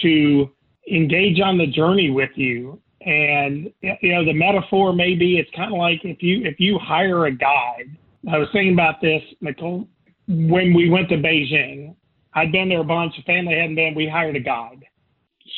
[0.02, 0.50] to
[0.92, 5.78] engage on the journey with you and you know the metaphor maybe it's kind of
[5.78, 7.96] like if you if you hire a guide
[8.32, 9.88] i was thinking about this nicole
[10.28, 11.96] when we went to Beijing,
[12.34, 13.16] I'd been there a bunch.
[13.16, 13.96] The family hadn't been.
[13.96, 14.84] We hired a guide.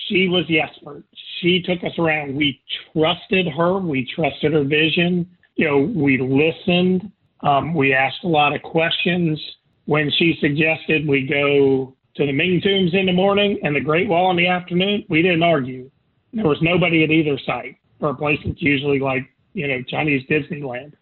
[0.08, 1.04] She was the expert.
[1.40, 2.36] She took us around.
[2.36, 2.62] We
[2.94, 3.80] trusted her.
[3.80, 5.28] We trusted her vision.
[5.56, 7.12] You know, we listened.
[7.42, 9.42] Um, we asked a lot of questions.
[9.86, 14.08] When she suggested we go to the Ming Tombs in the morning and the Great
[14.08, 15.90] Wall in the afternoon, we didn't argue.
[16.34, 20.28] There was nobody at either site for a place that's usually like, you know, Chinese
[20.30, 20.94] Disneyland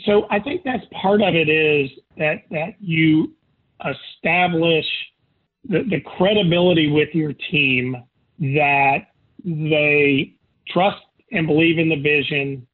[0.00, 3.34] so I think that's part of it is that that you
[3.80, 4.86] establish
[5.68, 7.96] the, the credibility with your team
[8.38, 8.98] that
[9.44, 10.34] they
[10.68, 12.66] trust and believe in the vision.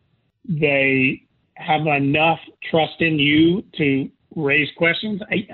[0.48, 1.22] They
[1.54, 2.38] have enough
[2.70, 5.20] trust in you to raise questions.
[5.30, 5.48] I,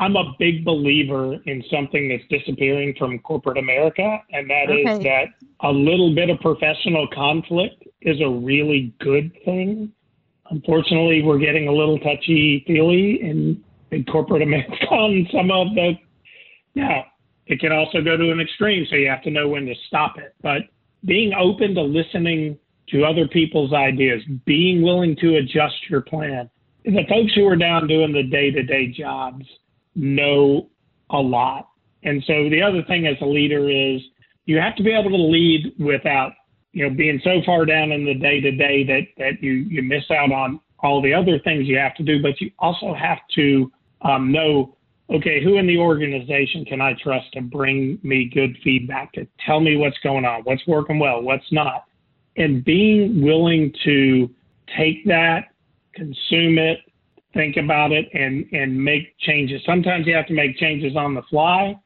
[0.00, 4.82] I'm a big believer in something that's disappearing from corporate America, and that okay.
[4.82, 5.24] is that
[5.60, 9.92] a little bit of professional conflict is a really good thing
[10.54, 15.92] unfortunately, we're getting a little touchy feely in, in corporate America on some of the.
[16.74, 17.04] Now,
[17.46, 20.16] it can also go to an extreme, so you have to know when to stop
[20.18, 20.34] it.
[20.42, 20.62] But
[21.04, 26.50] being open to listening to other people's ideas, being willing to adjust your plan.
[26.84, 29.44] The folks who are down doing the day to day jobs
[29.94, 30.68] know
[31.10, 31.68] a lot.
[32.02, 34.00] And so the other thing as a leader is
[34.44, 36.32] you have to be able to lead without
[36.74, 39.82] you know, being so far down in the day to day that that you you
[39.82, 43.18] miss out on all the other things you have to do, but you also have
[43.34, 44.76] to um, know,
[45.08, 49.60] okay, who in the organization can I trust to bring me good feedback, to tell
[49.60, 51.84] me what's going on, what's working well, what's not,
[52.36, 54.28] and being willing to
[54.76, 55.46] take that,
[55.94, 56.80] consume it,
[57.34, 59.62] think about it, and and make changes.
[59.64, 61.78] Sometimes you have to make changes on the fly.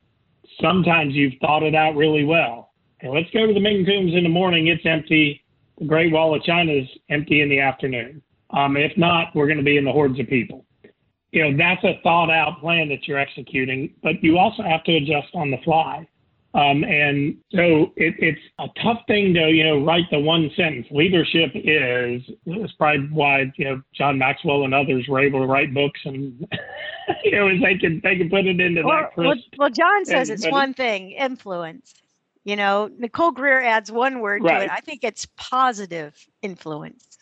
[0.63, 2.68] Sometimes you've thought it out really well
[3.01, 4.67] and let's go to the Ming Tombs in the morning.
[4.69, 5.43] It's empty.
[5.79, 8.23] The Great Wall of China is empty in the afternoon.
[8.51, 10.65] Um, if not, we're going to be in the hordes of people.
[11.31, 14.97] You know, that's a thought out plan that you're executing, but you also have to
[14.97, 16.09] adjust on the fly.
[16.55, 20.87] Um, and so it, it's a tough thing to, you know, write the one sentence.
[20.91, 25.75] Leadership is, is probably why, you know, John Maxwell and others were able to write
[25.75, 26.49] books and,
[27.25, 29.17] you know, they can, they can put it into well, that.
[29.17, 31.95] Well, well John says and, it's one thing, influence.
[32.49, 34.61] You know, Nicole Greer adds one word right.
[34.61, 34.71] to it.
[34.71, 37.19] I think it's positive influence.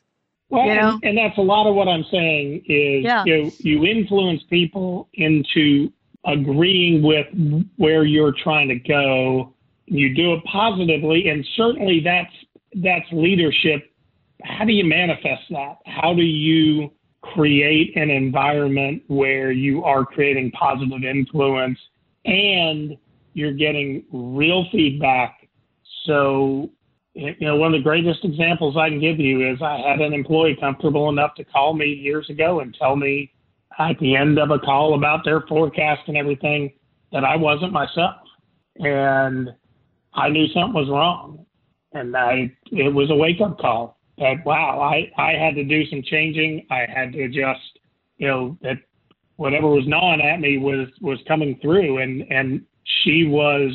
[0.50, 1.00] Well, you know?
[1.02, 3.24] and, and, that's a lot of what I'm saying is yeah.
[3.24, 5.92] you know, you influence people into
[6.24, 7.26] agreeing with
[7.74, 9.52] where you're trying to go.
[9.86, 12.32] You do it positively, and certainly that's
[12.76, 13.90] that's leadership.
[14.44, 15.78] How do you manifest that?
[15.86, 21.80] How do you create an environment where you are creating positive influence
[22.24, 22.96] and
[23.36, 25.46] you're getting real feedback.
[26.06, 26.70] So,
[27.12, 30.14] you know, one of the greatest examples I can give you is I had an
[30.14, 33.30] employee comfortable enough to call me years ago and tell me
[33.78, 36.72] at the end of a call about their forecast and everything
[37.12, 38.22] that I wasn't myself.
[38.76, 39.50] And
[40.14, 41.44] I knew something was wrong.
[41.92, 45.84] And I it was a wake up call that wow, I, I had to do
[45.90, 46.66] some changing.
[46.70, 47.78] I had to adjust,
[48.16, 48.78] you know, that
[49.36, 52.62] whatever was gnawing at me was was coming through and and
[53.02, 53.72] she was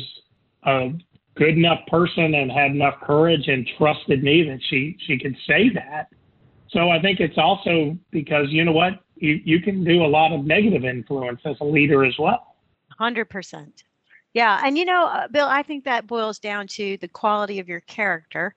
[0.64, 0.90] a
[1.34, 5.70] good enough person and had enough courage and trusted me that she she could say
[5.70, 6.08] that.
[6.70, 10.32] So I think it's also because you know what you you can do a lot
[10.32, 12.56] of negative influence as a leader as well.
[12.98, 13.84] Hundred percent.
[14.34, 17.68] Yeah, and you know, uh, Bill, I think that boils down to the quality of
[17.68, 18.54] your character.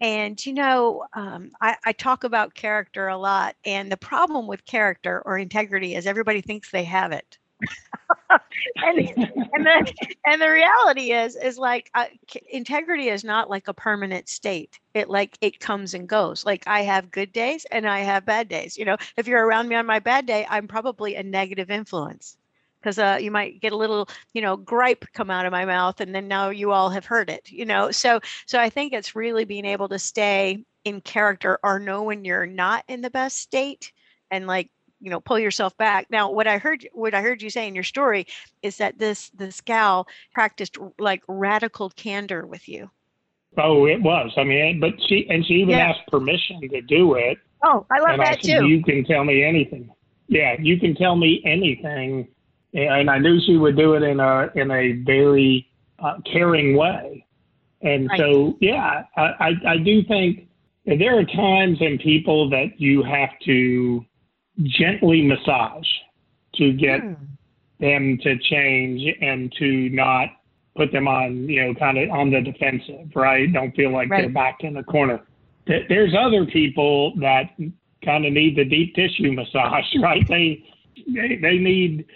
[0.00, 4.64] And you know, um, I, I talk about character a lot, and the problem with
[4.64, 7.36] character or integrity is everybody thinks they have it.
[8.76, 9.92] and and the
[10.26, 12.06] and the reality is is like uh,
[12.50, 14.78] integrity is not like a permanent state.
[14.94, 16.44] It like it comes and goes.
[16.44, 18.96] Like i have good days and i have bad days you know?
[19.16, 22.36] If you're around me on my bad day i'm probably a negative influence.
[22.80, 26.00] Because uh, you might get a little you know gripe come out of my mouth
[26.00, 27.90] and then now you all have heard it you know?
[27.90, 32.24] So so i think it's really being able to stay in character or know when
[32.24, 33.92] you're not in the best state
[34.30, 36.06] and like you know pull yourself back.
[36.10, 38.26] Now what i heard what i heard you say in your story
[38.62, 42.90] is that this this gal practiced like radical candor with you.
[43.56, 44.32] Oh it was.
[44.36, 45.90] I mean but she and she even yeah.
[45.90, 47.38] asked permission to do it.
[47.64, 48.66] Oh i love that I said, too.
[48.66, 49.90] You can tell me anything.
[50.26, 52.28] Yeah you can tell me anything.
[52.74, 57.24] And i knew she would do it in a in a very uh, caring way.
[57.82, 58.18] And right.
[58.18, 60.48] so yeah I, I i do think
[60.86, 64.04] there are times and people that you have to
[64.62, 65.86] gently massage
[66.54, 67.16] to get mm.
[67.80, 70.28] them to change and to not
[70.76, 73.52] put them on, you know, kind of on the defensive, right?
[73.52, 74.22] Don't feel like right.
[74.22, 75.20] they're back in the corner.
[75.66, 77.50] There's other people that
[78.04, 80.26] kind of need the deep tissue massage, right?
[80.26, 80.64] They
[81.06, 82.06] they, they need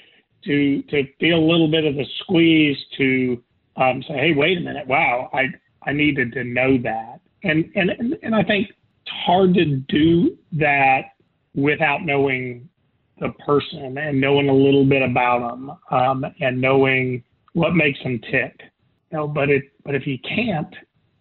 [0.44, 3.42] to to feel a little bit of the squeeze to
[3.76, 5.48] um, say, hey, wait a minute, wow, I
[5.84, 11.11] I needed to know that, and and and I think it's hard to do that
[11.54, 12.68] without knowing
[13.20, 18.20] the person and knowing a little bit about them um, and knowing what makes them
[18.30, 18.60] tick.
[19.10, 20.74] You know, but it but if you can't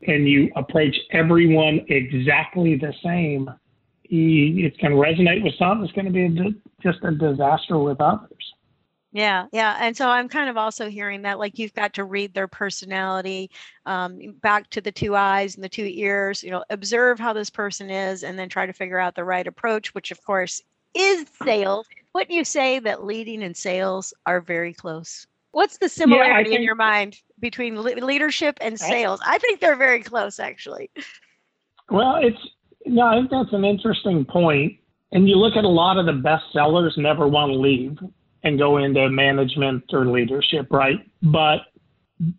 [0.07, 3.49] and you approach everyone exactly the same,
[4.05, 5.83] it's going to resonate with some.
[5.83, 6.49] It's going to be a,
[6.81, 8.53] just a disaster with others.
[9.13, 9.78] Yeah, yeah.
[9.80, 13.52] And so I'm kind of also hearing that like you've got to read their personality
[13.86, 17.50] um, back to the two eyes and the two ears, you know, observe how this
[17.50, 20.62] person is and then try to figure out the right approach, which of course
[20.95, 21.88] is sales.
[22.13, 25.28] Wouldn't you say that leading and sales are very close?
[25.52, 29.19] What's the similarity yeah, think, in your mind between le- leadership and sales?
[29.26, 30.89] I think they're very close, actually.
[31.89, 32.39] Well, it's
[32.86, 34.78] no, I think that's an interesting point.
[35.12, 37.97] And you look at a lot of the best sellers never want to leave
[38.43, 40.99] and go into management or leadership, right?
[41.21, 41.60] But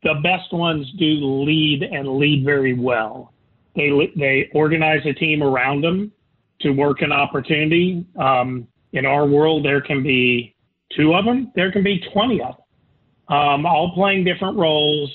[0.02, 3.32] the best ones do lead and lead very well.
[3.74, 6.12] They they organize a team around them
[6.60, 8.06] to work an opportunity.
[8.18, 10.54] Um, in our world, there can be
[10.96, 11.50] two of them.
[11.54, 15.10] There can be twenty of them, um, all playing different roles,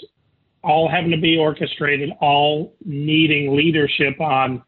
[0.64, 4.64] all having to be orchestrated, all needing leadership on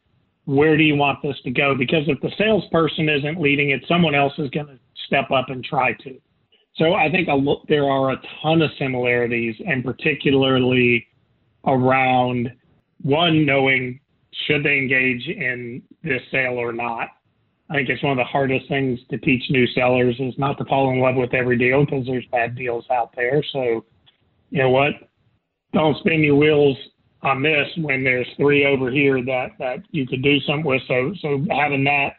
[0.46, 1.76] where do you want this to go?
[1.76, 4.80] Because if the salesperson isn't leading it, someone else is going to
[5.10, 6.20] step up and try to.
[6.76, 7.28] So I think
[7.68, 11.06] there are a ton of similarities, and particularly
[11.66, 12.50] around
[13.02, 14.00] one knowing
[14.48, 17.10] should they engage in this sale or not.
[17.70, 20.66] I think it's one of the hardest things to teach new sellers is not to
[20.66, 23.44] fall in love with every deal because there's bad deals out there.
[23.52, 23.86] So,
[24.50, 24.94] you know what?
[25.74, 26.78] Don't spin your wheels
[27.22, 30.82] on this when there's three over here that that you could do something with.
[30.88, 32.14] So, so having that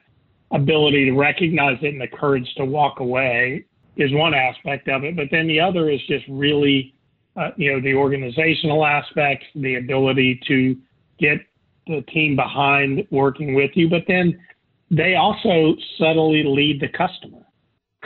[0.53, 3.65] ability to recognize it and the courage to walk away
[3.97, 5.17] is one aspect of it.
[5.17, 6.95] But then the other is just really
[7.37, 10.77] uh, you know, the organizational aspects, the ability to
[11.19, 11.39] get
[11.87, 14.39] the team behind working with you, but then
[14.91, 17.45] they also subtly lead the customer.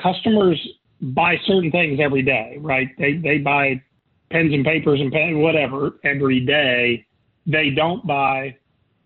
[0.00, 0.60] Customers
[1.00, 2.88] buy certain things every day, right?
[2.98, 3.82] They they buy
[4.30, 7.06] pens and papers and pen, whatever every day.
[7.46, 8.56] They don't buy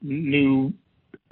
[0.02, 0.72] new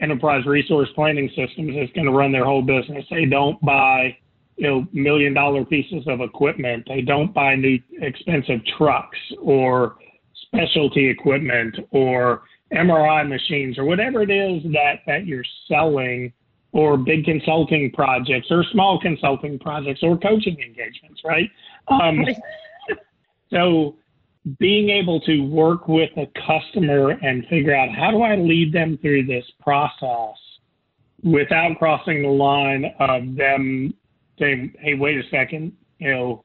[0.01, 3.05] enterprise resource planning systems that's going to run their whole business.
[3.11, 4.17] They don't buy
[4.57, 6.85] you know million dollar pieces of equipment.
[6.89, 9.97] They don't buy new expensive trucks or
[10.47, 12.43] specialty equipment or
[12.73, 16.33] MRI machines or whatever it is that that you're selling
[16.73, 21.51] or big consulting projects or small consulting projects or coaching engagements, right?
[21.89, 22.25] Um,
[23.51, 23.97] so
[24.59, 28.99] being able to work with a customer and figure out how do I lead them
[29.03, 30.37] through this process
[31.23, 33.93] without crossing the line of them
[34.39, 36.45] saying, hey, wait a second, you know,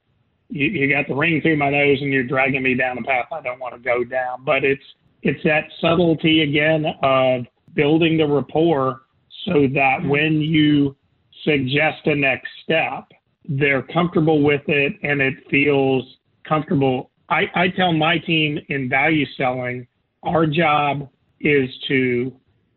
[0.49, 3.25] you, you got the ring through my nose and you're dragging me down a path
[3.31, 4.43] I don't want to go down.
[4.43, 4.83] But it's
[5.23, 7.45] it's that subtlety again of
[7.75, 9.01] building the rapport
[9.45, 10.09] so that mm-hmm.
[10.09, 10.95] when you
[11.43, 13.07] suggest a next step,
[13.47, 16.03] they're comfortable with it and it feels
[16.47, 17.10] comfortable.
[17.31, 19.87] I, I tell my team in value selling,
[20.23, 21.09] our job
[21.39, 22.31] is to,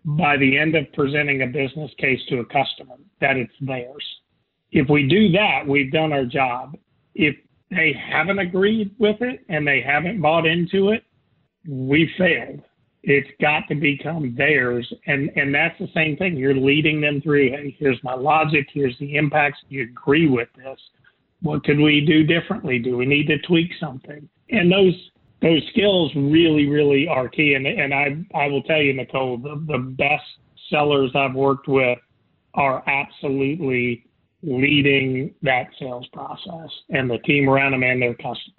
[0.04, 4.04] by the end of presenting a business case to a customer, that it's theirs.
[4.70, 6.76] If we do that, we've done our job.
[7.16, 7.34] If
[7.70, 11.02] they haven't agreed with it and they haven't bought into it,
[11.68, 12.60] we failed.
[13.02, 14.90] It's got to become theirs.
[15.06, 16.36] And, and that's the same thing.
[16.36, 19.58] You're leading them through, hey, here's my logic, here's the impacts.
[19.68, 20.78] Do you agree with this?
[21.42, 22.78] What could we do differently?
[22.78, 24.28] Do we need to tweak something?
[24.58, 25.10] And those
[25.42, 27.54] those skills really, really are key.
[27.54, 30.24] And, and I, I will tell you, Nicole, the, the best
[30.70, 31.98] sellers I've worked with
[32.54, 34.06] are absolutely
[34.42, 38.54] leading that sales process and the team around them and their customers.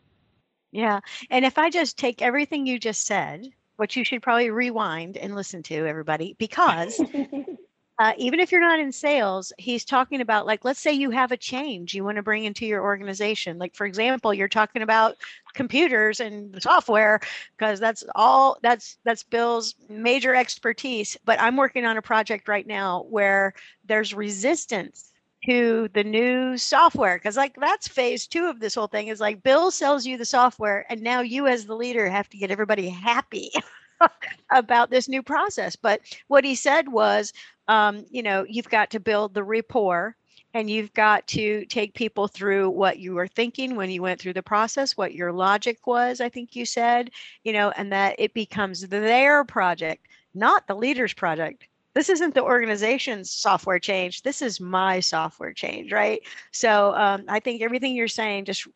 [0.71, 0.99] Yeah.
[1.31, 5.35] And if I just take everything you just said which you should probably rewind and
[5.35, 7.01] listen to, everybody, because
[7.97, 11.31] uh, even if you're not in sales, he's talking about like, let's say you have
[11.31, 13.57] a change you want to bring into your organization.
[13.57, 15.15] Like, for example, you're talking about
[15.53, 17.21] computers and the software
[17.57, 21.15] because that's all that's that's Bill's major expertise.
[21.23, 23.53] But I'm working on a project right now where
[23.85, 25.13] there's resistance
[25.45, 29.43] to the new software because like that's phase two of this whole thing is like
[29.43, 32.89] bill sells you the software and now you as the leader have to get everybody
[32.89, 33.51] happy
[34.51, 37.33] about this new process but what he said was
[37.67, 40.15] um, you know you've got to build the rapport
[40.53, 44.33] and you've got to take people through what you were thinking when you went through
[44.33, 47.09] the process what your logic was i think you said
[47.43, 52.43] you know and that it becomes their project not the leader's project this isn't the
[52.43, 54.21] organization's software change.
[54.21, 56.19] This is my software change, right?
[56.51, 58.67] So um, I think everything you're saying just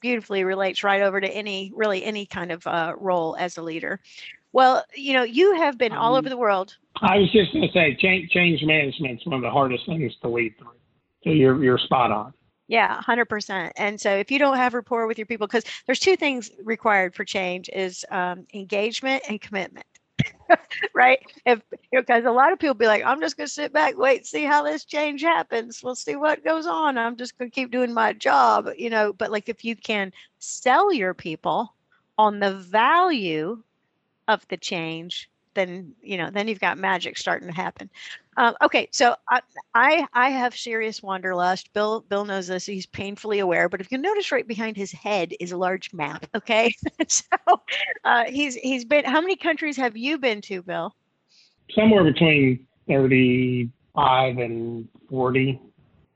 [0.00, 3.98] beautifully relates right over to any, really any kind of uh, role as a leader.
[4.52, 6.74] Well, you know, you have been um, all over the world.
[7.00, 10.12] I was just going to say, change, change management is one of the hardest things
[10.22, 10.72] to lead through.
[11.24, 12.32] So you're you're spot on.
[12.68, 13.72] Yeah, 100%.
[13.76, 17.14] And so if you don't have rapport with your people, because there's two things required
[17.14, 19.86] for change is um, engagement and commitment.
[20.94, 21.18] right?
[21.46, 24.44] If because a lot of people be like, I'm just gonna sit back, wait, see
[24.44, 25.80] how this change happens.
[25.82, 26.98] We'll see what goes on.
[26.98, 29.12] I'm just gonna keep doing my job, you know.
[29.12, 31.74] But like if you can sell your people
[32.16, 33.62] on the value
[34.28, 37.90] of the change, then you know then you've got magic starting to happen.
[38.36, 39.40] Um, okay so I,
[39.74, 41.72] I, I have serious wanderlust.
[41.72, 45.32] Bill bill knows this he's painfully aware but if you notice right behind his head
[45.40, 46.72] is a large map okay?
[47.08, 47.24] So
[48.04, 50.94] uh, he's he's been how many countries have you been to bill?
[51.74, 55.60] Somewhere between 35 and 40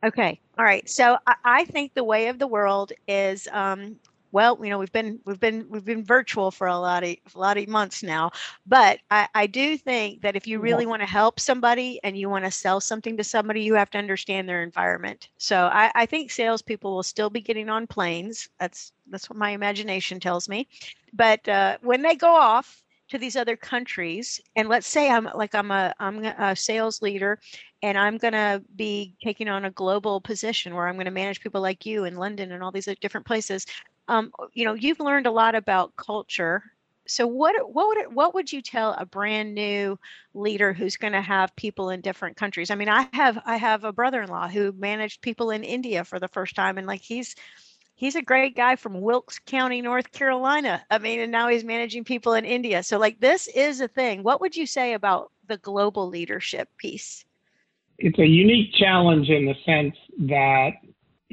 [0.05, 3.97] okay all right so i, I think the way of the world is um,
[4.33, 7.39] well, you know, we've been we've been we've been virtual for a lot of a
[7.39, 8.31] lot of months now,
[8.67, 12.31] but I, I do think that if you really want to help somebody and you
[12.31, 15.29] want to sell something to somebody, you have to understand their environment.
[15.37, 18.49] So I, I think salespeople will still be getting on planes.
[18.59, 20.67] That's that's what my imagination tells me.
[21.13, 25.55] But uh, when they go off to these other countries, and let's say I'm like
[25.55, 27.39] I'm a I'm a sales leader,
[27.83, 31.43] and I'm going to be taking on a global position where I'm going to manage
[31.43, 33.67] people like you in London and all these different places
[34.09, 36.63] um, you know, you've learned a lot about culture.
[37.07, 39.99] So what what would it, what would you tell a brand new
[40.35, 42.71] leader who's going to have people in different countries?
[42.71, 46.29] I mean, I have I have a brother-in-law who managed people in India for the
[46.29, 47.35] first time, and like he's
[47.95, 50.85] he's a great guy from Wilkes County, North Carolina.
[50.91, 52.83] I mean, and now he's managing people in India.
[52.83, 54.23] So like this is a thing.
[54.23, 57.25] What would you say about the global leadership piece?
[57.99, 60.73] It's a unique challenge in the sense that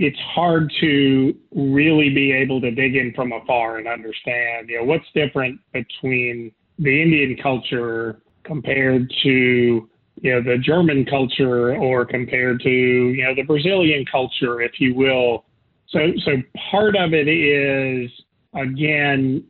[0.02, 4.86] it's hard to really be able to dig in from afar and understand, you know,
[4.86, 9.90] what's different between the Indian culture compared to,
[10.22, 14.96] you know, the German culture or compared to, you know, the Brazilian culture, if you
[14.96, 15.44] will.
[15.90, 16.32] So, so
[16.72, 18.10] part of it is,
[18.54, 19.44] again,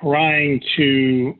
[0.00, 1.38] trying to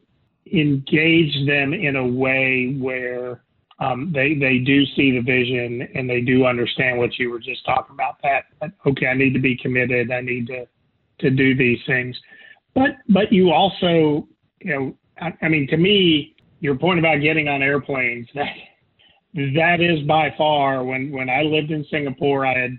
[0.52, 3.44] engage them in a way where
[3.82, 7.64] um, they they do see the vision and they do understand what you were just
[7.64, 8.16] talking about.
[8.22, 10.10] That, that okay, I need to be committed.
[10.12, 10.66] I need to
[11.20, 12.16] to do these things.
[12.74, 14.28] But but you also
[14.60, 18.52] you know I, I mean to me your point about getting on airplanes that
[19.34, 22.78] that is by far when when I lived in Singapore I had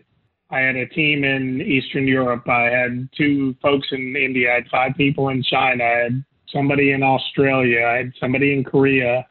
[0.51, 2.47] I had a team in Eastern Europe.
[2.47, 4.51] I had two folks in India.
[4.51, 5.83] I had five people in China.
[5.83, 7.83] I had somebody in Australia.
[7.83, 9.25] I had somebody in Korea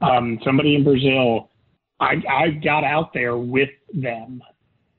[0.00, 1.50] um, somebody in Brazil.
[2.00, 4.40] I, I got out there with them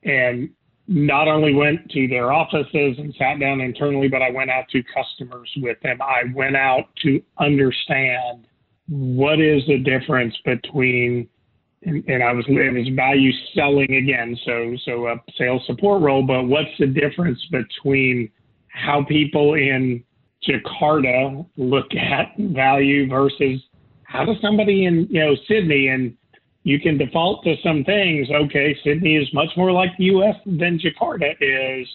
[0.02, 0.50] and
[0.86, 4.82] not only went to their offices and sat down internally, but I went out to
[4.82, 6.02] customers with them.
[6.02, 8.48] I went out to understand
[8.88, 11.28] what is the difference between,
[11.82, 16.24] and, and I was it was value selling again, so so a sales support role,
[16.24, 18.28] but what's the difference between
[18.66, 20.02] how people in
[20.48, 23.60] Jakarta look at value versus
[24.10, 26.16] how does somebody in you know Sydney and
[26.64, 28.28] you can default to some things.
[28.30, 30.34] Okay, Sydney is much more like the U.S.
[30.44, 31.88] than Jakarta is,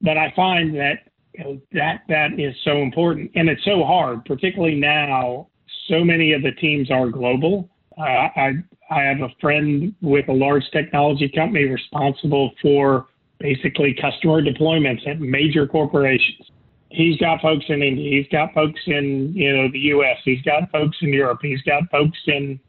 [0.00, 0.94] but I find that
[1.34, 5.48] you know, that that is so important and it's so hard, particularly now.
[5.88, 7.68] So many of the teams are global.
[7.98, 8.52] Uh, I
[8.90, 13.06] I have a friend with a large technology company responsible for
[13.38, 16.50] basically customer deployments at major corporations
[16.92, 20.70] he's got folks in India, he's got folks in you know the U.S., he's got
[20.70, 22.60] folks in Europe, he's got folks in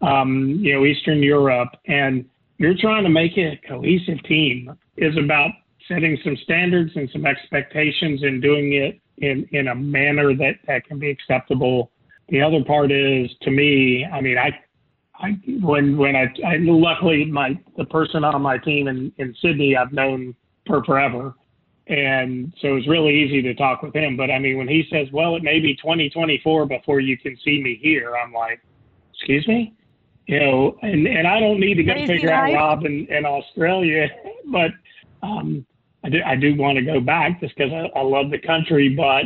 [0.00, 2.24] um, you know Eastern Europe, and
[2.58, 4.72] you're trying to make it a cohesive team.
[4.96, 5.50] Is about
[5.88, 10.84] setting some standards and some expectations and doing it in in a manner that that
[10.86, 11.90] can be acceptable.
[12.28, 14.50] The other part is to me, I mean, I.
[15.14, 19.76] I, when when I, I luckily my the person on my team in, in Sydney
[19.76, 20.34] I've known
[20.66, 21.34] for forever,
[21.92, 24.16] and so it was really easy to talk with him.
[24.16, 27.62] But I mean, when he says, well, it may be 2024 before you can see
[27.62, 28.60] me here, I'm like,
[29.12, 29.74] excuse me?
[30.26, 32.54] You know, and, and I don't need to go figure life.
[32.54, 34.08] out Rob in, in Australia,
[34.46, 34.70] but
[35.22, 35.66] um,
[36.02, 38.88] I do, I do want to go back just because I, I love the country.
[38.88, 39.24] But,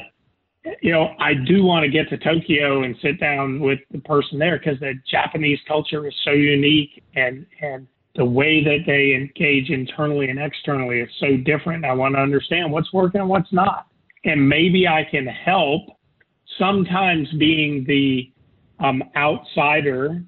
[0.82, 4.40] you know, I do want to get to Tokyo and sit down with the person
[4.40, 7.86] there because the Japanese culture is so unique and, and,
[8.16, 11.84] the way that they engage internally and externally is so different.
[11.84, 13.86] I want to understand what's working and what's not.
[14.24, 15.82] And maybe I can help
[16.58, 18.32] sometimes being the
[18.78, 20.22] um, outsider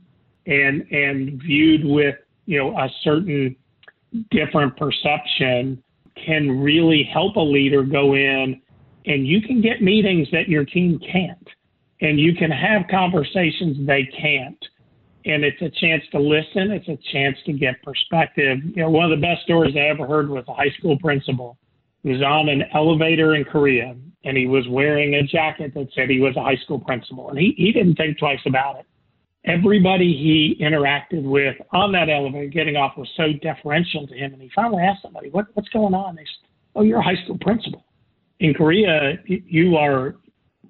[0.47, 2.16] and and viewed with
[2.47, 3.55] you know a certain
[4.30, 5.82] different perception
[6.14, 8.61] can really help a leader go in
[9.07, 11.49] and you can get meetings that your team can't
[12.01, 14.59] and you can have conversations they can't
[15.25, 16.71] and it's a chance to listen.
[16.71, 18.59] It's a chance to get perspective.
[18.64, 21.59] You know, one of the best stories I ever heard was a high school principal
[22.03, 26.09] who was on an elevator in Korea, and he was wearing a jacket that said
[26.09, 28.87] he was a high school principal, and he, he didn't think twice about it.
[29.45, 34.43] Everybody he interacted with on that elevator getting off was so deferential to him, and
[34.43, 37.39] he finally asked somebody, what, "What's going on?" They said, "Oh, you're a high school
[37.41, 37.85] principal.
[38.41, 40.16] In Korea, you are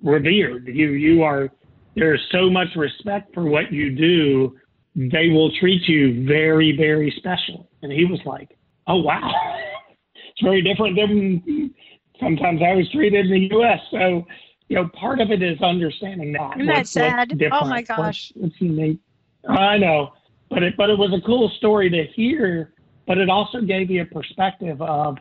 [0.02, 0.68] revered.
[0.68, 1.50] You you are
[1.98, 4.56] there's so much respect for what you do,
[4.94, 7.68] they will treat you very, very special.
[7.82, 9.30] And he was like, oh, wow.
[10.14, 11.74] it's very different than
[12.20, 13.80] sometimes I was treated in the U.S.
[13.90, 14.26] So,
[14.68, 16.56] you know, part of it is understanding that.
[16.56, 17.42] Isn't that sad?
[17.52, 17.98] Oh my gosh.
[17.98, 18.98] What's, what's unique.
[19.48, 20.12] I know,
[20.50, 22.74] but it, but it was a cool story to hear,
[23.06, 25.16] but it also gave you a perspective of,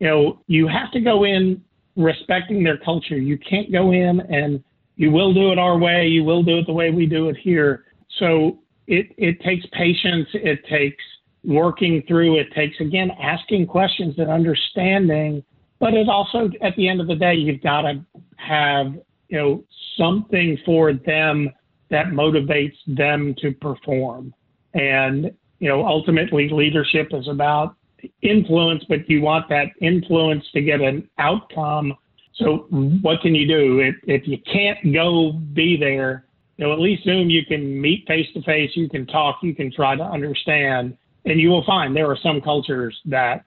[0.00, 1.62] you know, you have to go in
[1.96, 3.16] respecting their culture.
[3.16, 4.62] You can't go in and
[5.00, 6.06] you will do it our way.
[6.08, 7.86] You will do it the way we do it here.
[8.18, 10.28] So it, it takes patience.
[10.34, 11.02] It takes
[11.42, 12.38] working through.
[12.38, 15.42] It takes, again, asking questions and understanding.
[15.78, 18.04] But it also, at the end of the day, you've got to
[18.36, 18.92] have,
[19.30, 19.64] you know,
[19.96, 21.48] something for them
[21.88, 24.34] that motivates them to perform.
[24.74, 25.30] And,
[25.60, 27.74] you know, ultimately leadership is about
[28.20, 31.94] influence, but you want that influence to get an outcome
[32.40, 36.24] so what can you do if, if you can't go be there?
[36.56, 39.54] You know, at least Zoom, you can meet face to face, you can talk, you
[39.54, 43.44] can try to understand, and you will find there are some cultures that,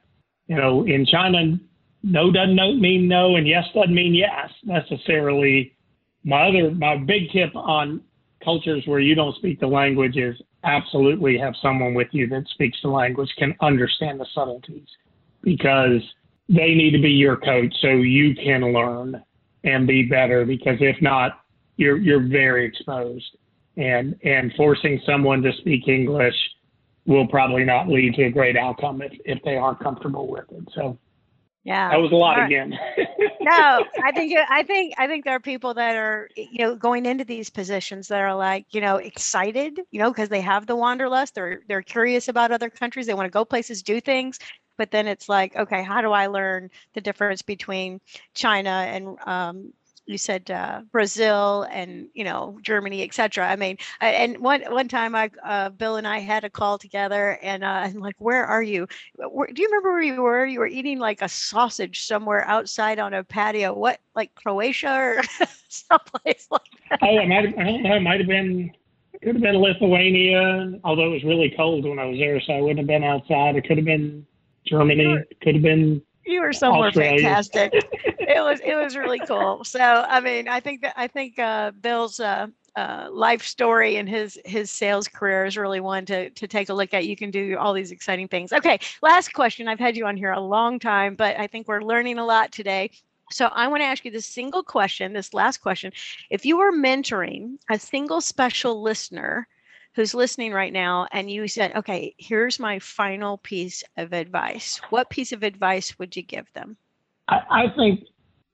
[0.48, 1.58] you know, in China,
[2.04, 5.76] no doesn't mean no, and yes doesn't mean yes necessarily.
[6.24, 8.02] My other, my big tip on
[8.44, 12.78] cultures where you don't speak the language is absolutely have someone with you that speaks
[12.82, 14.88] the language, can understand the subtleties
[15.44, 16.02] because
[16.54, 19.22] they need to be your coach so you can learn
[19.64, 21.44] and be better because if not
[21.78, 23.26] you're you're very exposed.
[23.76, 26.36] And and forcing someone to speak english
[27.08, 30.64] will probably not lead to a great outcome if, if they aren't comfortable with it.
[30.74, 30.98] So
[31.64, 31.90] yeah.
[31.90, 32.46] that was a lot right.
[32.46, 32.78] again.
[33.42, 37.06] No i think i think i think there are people that are you know going
[37.06, 40.76] into these positions that are like you know excited you know because they have the
[40.76, 44.40] wanderlust they're they're curious about other countries they want to go places do things
[44.78, 48.00] but then it's like okay how do i learn the difference between
[48.34, 49.74] china and um,
[50.06, 53.48] you said uh, Brazil and you know Germany, etc.
[53.48, 57.40] I mean, and one one time I uh, Bill and I had a call together,
[57.42, 58.88] and uh, I'm like, "Where are you?
[59.16, 60.46] Where, do you remember where you were?
[60.46, 63.74] You were eating like a sausage somewhere outside on a patio.
[63.74, 65.22] What, like Croatia or
[65.70, 67.96] someplace like that?" Oh, it might have, I don't know.
[67.96, 68.72] It might have been.
[69.14, 72.54] It could have been Lithuania, although it was really cold when I was there, so
[72.54, 73.56] I wouldn't have been outside.
[73.56, 74.26] It could have been
[74.66, 75.18] Germany.
[75.42, 77.22] Could have been you were somewhere Australia.
[77.22, 77.74] fantastic.
[78.04, 79.64] it was it was really cool.
[79.64, 84.08] So I mean, I think that I think uh, Bill's uh, uh, life story and
[84.08, 87.06] his his sales career is really one to to take a look at.
[87.06, 88.54] You can do all these exciting things.
[88.54, 89.68] Okay, last question.
[89.68, 92.52] I've had you on here a long time, but I think we're learning a lot
[92.52, 92.92] today.
[93.32, 95.92] So I want to ask you this single question, this last question.
[96.30, 99.48] If you were mentoring a single special listener
[99.96, 105.10] who's listening right now and you said, okay, here's my final piece of advice, what
[105.10, 106.78] piece of advice would you give them?
[107.28, 108.02] I, I think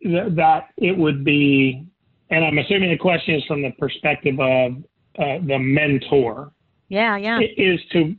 [0.03, 1.85] th- that it would be,
[2.29, 4.73] and I'm assuming the question is from the perspective of
[5.17, 6.51] uh, the mentor.
[6.89, 7.39] Yeah, yeah.
[7.57, 8.15] Is to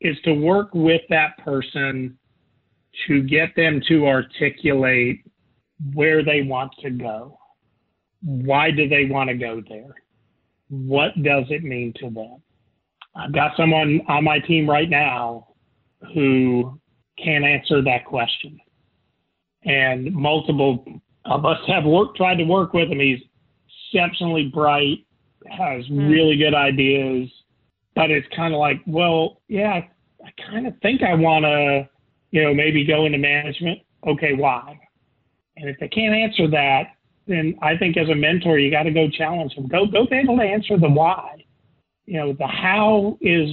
[0.00, 2.18] is to work with that person
[3.06, 5.24] to get them to articulate
[5.94, 7.38] where they want to go.
[8.22, 9.94] Why do they want to go there?
[10.86, 12.42] What does it mean to them?
[13.16, 15.48] I've got someone on my team right now
[16.12, 16.78] who
[17.22, 18.58] can't answer that question.
[19.64, 20.84] And multiple
[21.24, 22.98] of us have worked, tried to work with him.
[23.00, 23.20] He's
[23.92, 24.98] exceptionally bright,
[25.50, 26.10] has mm.
[26.10, 27.30] really good ideas,
[27.94, 29.80] but it's kind of like, well, yeah,
[30.24, 31.88] I kind of think I want to,
[32.30, 33.78] you know, maybe go into management.
[34.06, 34.78] Okay, why?
[35.56, 36.88] And if they can't answer that,
[37.26, 39.68] then I think as a mentor, you got to go challenge them.
[39.68, 41.44] Go go be able to answer the why.
[42.06, 43.48] You know, the how is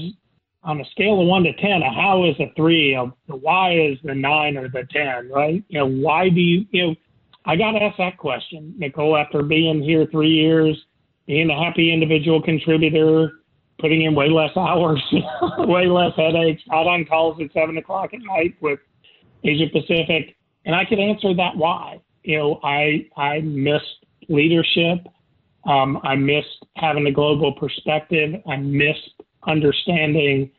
[0.63, 1.82] on a scale of one to ten.
[1.82, 2.93] A how is a three.
[2.93, 5.30] A, the why is the nine or the ten.
[5.30, 5.63] Right?
[5.69, 6.65] You know, why do you?
[6.72, 6.95] You know,
[7.45, 9.15] I got to ask that question, Nicole.
[9.15, 10.78] After being here three years,
[11.26, 13.32] being a happy individual contributor,
[13.80, 15.01] putting in way less hours,
[15.59, 18.80] way less headaches, not on calls at seven o'clock at night with
[19.45, 25.07] Asia Pacific, and I could answer that why you know, I I missed leadership.
[25.65, 28.41] Um, I missed having a global perspective.
[28.47, 30.51] I missed understanding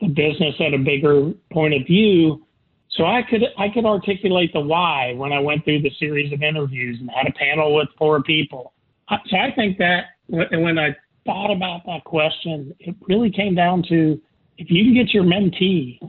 [0.00, 2.44] the business at a bigger point of view.
[2.90, 6.42] So I could I could articulate the why when I went through the series of
[6.42, 8.72] interviews and had a panel with four people.
[9.08, 14.20] So I think that when I thought about that question, it really came down to
[14.56, 16.00] if you can get your mentee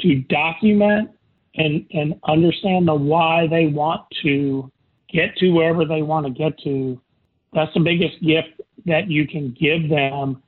[0.00, 1.10] to document
[1.56, 4.70] and and understand the why they want to
[5.10, 7.00] get to wherever they want to get to.
[7.52, 10.42] That's the biggest gift that you can give them.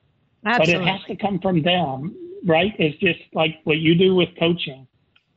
[0.45, 0.73] Absolutely.
[0.73, 2.73] But it has to come from them, right?
[2.79, 4.87] It's just like what you do with coaching.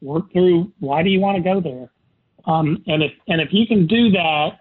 [0.01, 1.91] Work through why do you want to go there?
[2.47, 4.61] Um, and if and if you can do that,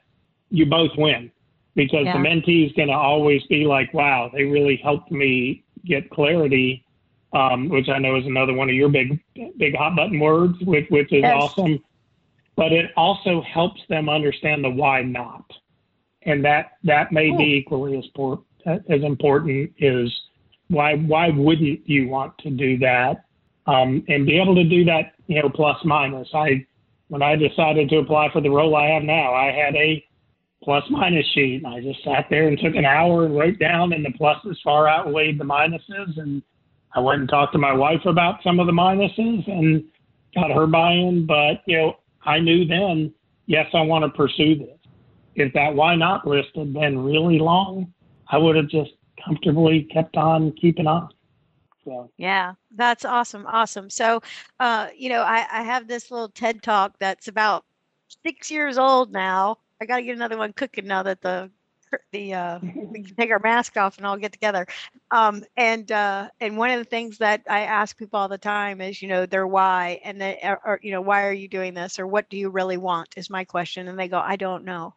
[0.50, 1.32] you both win
[1.76, 2.14] because yeah.
[2.14, 6.84] the mentee is going to always be like, wow, they really helped me get clarity
[7.38, 9.20] um, which I know is another one of your big
[9.58, 11.36] big hot button words, which which is yes.
[11.36, 11.80] awesome.
[12.56, 15.46] But it also helps them understand the why not,
[16.24, 20.12] and that that may be equally as por- as important is
[20.70, 23.26] why why wouldn't you want to do that
[23.68, 26.30] um, and be able to do that you know plus minus.
[26.34, 26.66] I
[27.10, 30.04] when I decided to apply for the role I have now, I had a
[30.64, 31.64] plus minus sheet.
[31.64, 34.58] And I just sat there and took an hour and wrote down, and the pluses
[34.64, 36.42] far outweighed the minuses, and
[36.98, 39.84] I went and talked to my wife about some of the minuses and
[40.34, 41.28] got her buy-in.
[41.28, 43.14] But you know, I knew then,
[43.46, 44.80] yes, I want to pursue this.
[45.36, 47.94] If that why not list had been really long,
[48.30, 48.94] I would have just
[49.24, 51.10] comfortably kept on keeping on.
[51.86, 52.10] So.
[52.18, 53.46] Yeah, that's awesome.
[53.46, 53.92] Awesome.
[53.92, 54.20] So,
[54.60, 57.64] uh, you know, I, I have this little TED talk that's about
[58.26, 59.60] six years old now.
[59.80, 61.52] I got to get another one cooking now that the
[62.12, 64.68] the uh, we can take our mask off and all get together.
[65.12, 68.82] Um, and uh, and one of the things that I ask people all the time
[68.82, 72.00] is, you know, their why, and then or you know, why are you doing this,
[72.00, 73.10] or what do you really want?
[73.18, 74.94] Is my question, and they go, I don't know.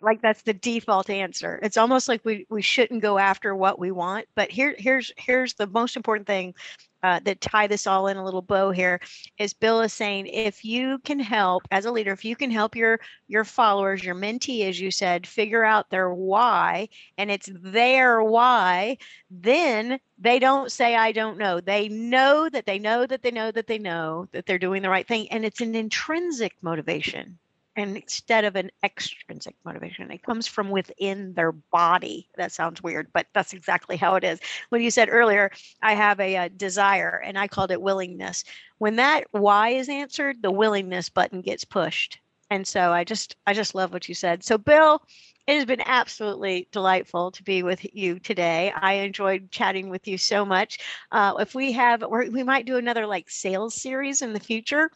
[0.00, 1.58] Like that's the default answer.
[1.62, 5.54] It's almost like we we shouldn't go after what we want, but here here's here's
[5.54, 6.54] the most important thing
[7.02, 9.00] uh, that tie this all in a little bow here
[9.38, 12.76] is Bill is saying if you can help as a leader, if you can help
[12.76, 16.88] your your followers, your mentee, as you said, figure out their why,
[17.18, 18.98] and it's their why,
[19.30, 21.60] then they don't say I don't know.
[21.60, 24.90] They know that they know that they know that they know that they're doing the
[24.90, 27.38] right thing, and it's an intrinsic motivation
[27.76, 32.28] and instead of an extrinsic motivation it comes from within their body.
[32.36, 34.40] That sounds weird but that's exactly how it is.
[34.68, 35.50] When you said earlier
[35.82, 38.44] i have a, a, desire and i called it willingness
[38.78, 42.18] when that why is answered the willingness button gets pushed.
[42.50, 44.44] And so i just i just love what you said.
[44.44, 45.02] So bill
[45.46, 48.72] it has been absolutely delightful to be with you today.
[48.76, 50.78] I enjoyed chatting with you so much.
[51.10, 54.88] Uh, if we have, we might do another like sales series in the future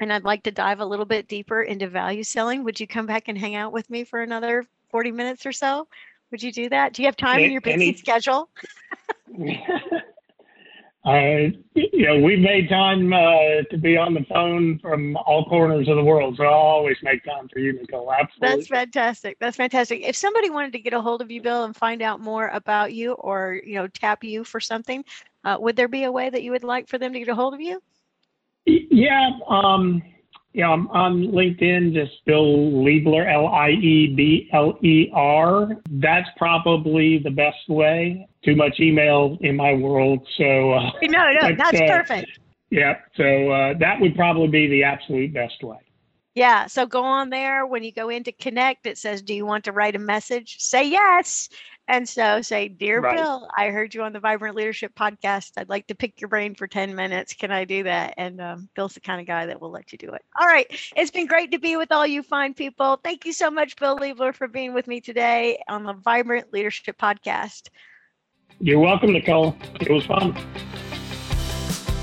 [0.00, 2.64] and I'd like to dive a little bit deeper into value selling.
[2.64, 5.88] Would you come back and hang out with me for another 40 minutes or so?
[6.30, 6.92] Would you do that?
[6.92, 8.50] Do you have time in your busy Any, schedule?
[11.08, 15.88] uh, you know, we've made time uh, to be on the phone from all corners
[15.88, 18.12] of the world, so I'll always make time for you, Nicole.
[18.12, 18.56] Absolutely.
[18.56, 19.38] That's fantastic.
[19.40, 20.02] That's fantastic.
[20.02, 22.92] If somebody wanted to get a hold of you, Bill, and find out more about
[22.92, 25.02] you, or you know, tap you for something,
[25.44, 27.34] uh, would there be a way that you would like for them to get a
[27.34, 27.80] hold of you?
[28.90, 30.02] Yeah, um,
[30.52, 35.68] yeah, I'm on LinkedIn, just Bill Liebler, L I E B L E R.
[35.90, 38.26] That's probably the best way.
[38.44, 42.38] Too much email in my world, so uh, no, no, that's uh, perfect.
[42.70, 45.78] Yeah, so uh, that would probably be the absolute best way.
[46.34, 48.86] Yeah, so go on there when you go into connect.
[48.86, 51.48] It says, "Do you want to write a message?" Say yes,
[51.88, 53.16] and so say, Dear right.
[53.16, 55.52] Bill, I heard you on the Vibrant Leadership podcast.
[55.56, 57.32] I'd like to pick your brain for 10 minutes.
[57.34, 58.14] Can I do that?
[58.18, 60.22] And um, Bill's the kind of guy that will let you do it.
[60.38, 60.66] All right.
[60.96, 63.00] It's been great to be with all you fine people.
[63.02, 66.98] Thank you so much, Bill Liebler, for being with me today on the Vibrant Leadership
[66.98, 67.70] podcast.
[68.60, 69.56] You're welcome, Nicole.
[69.80, 70.36] It was fun.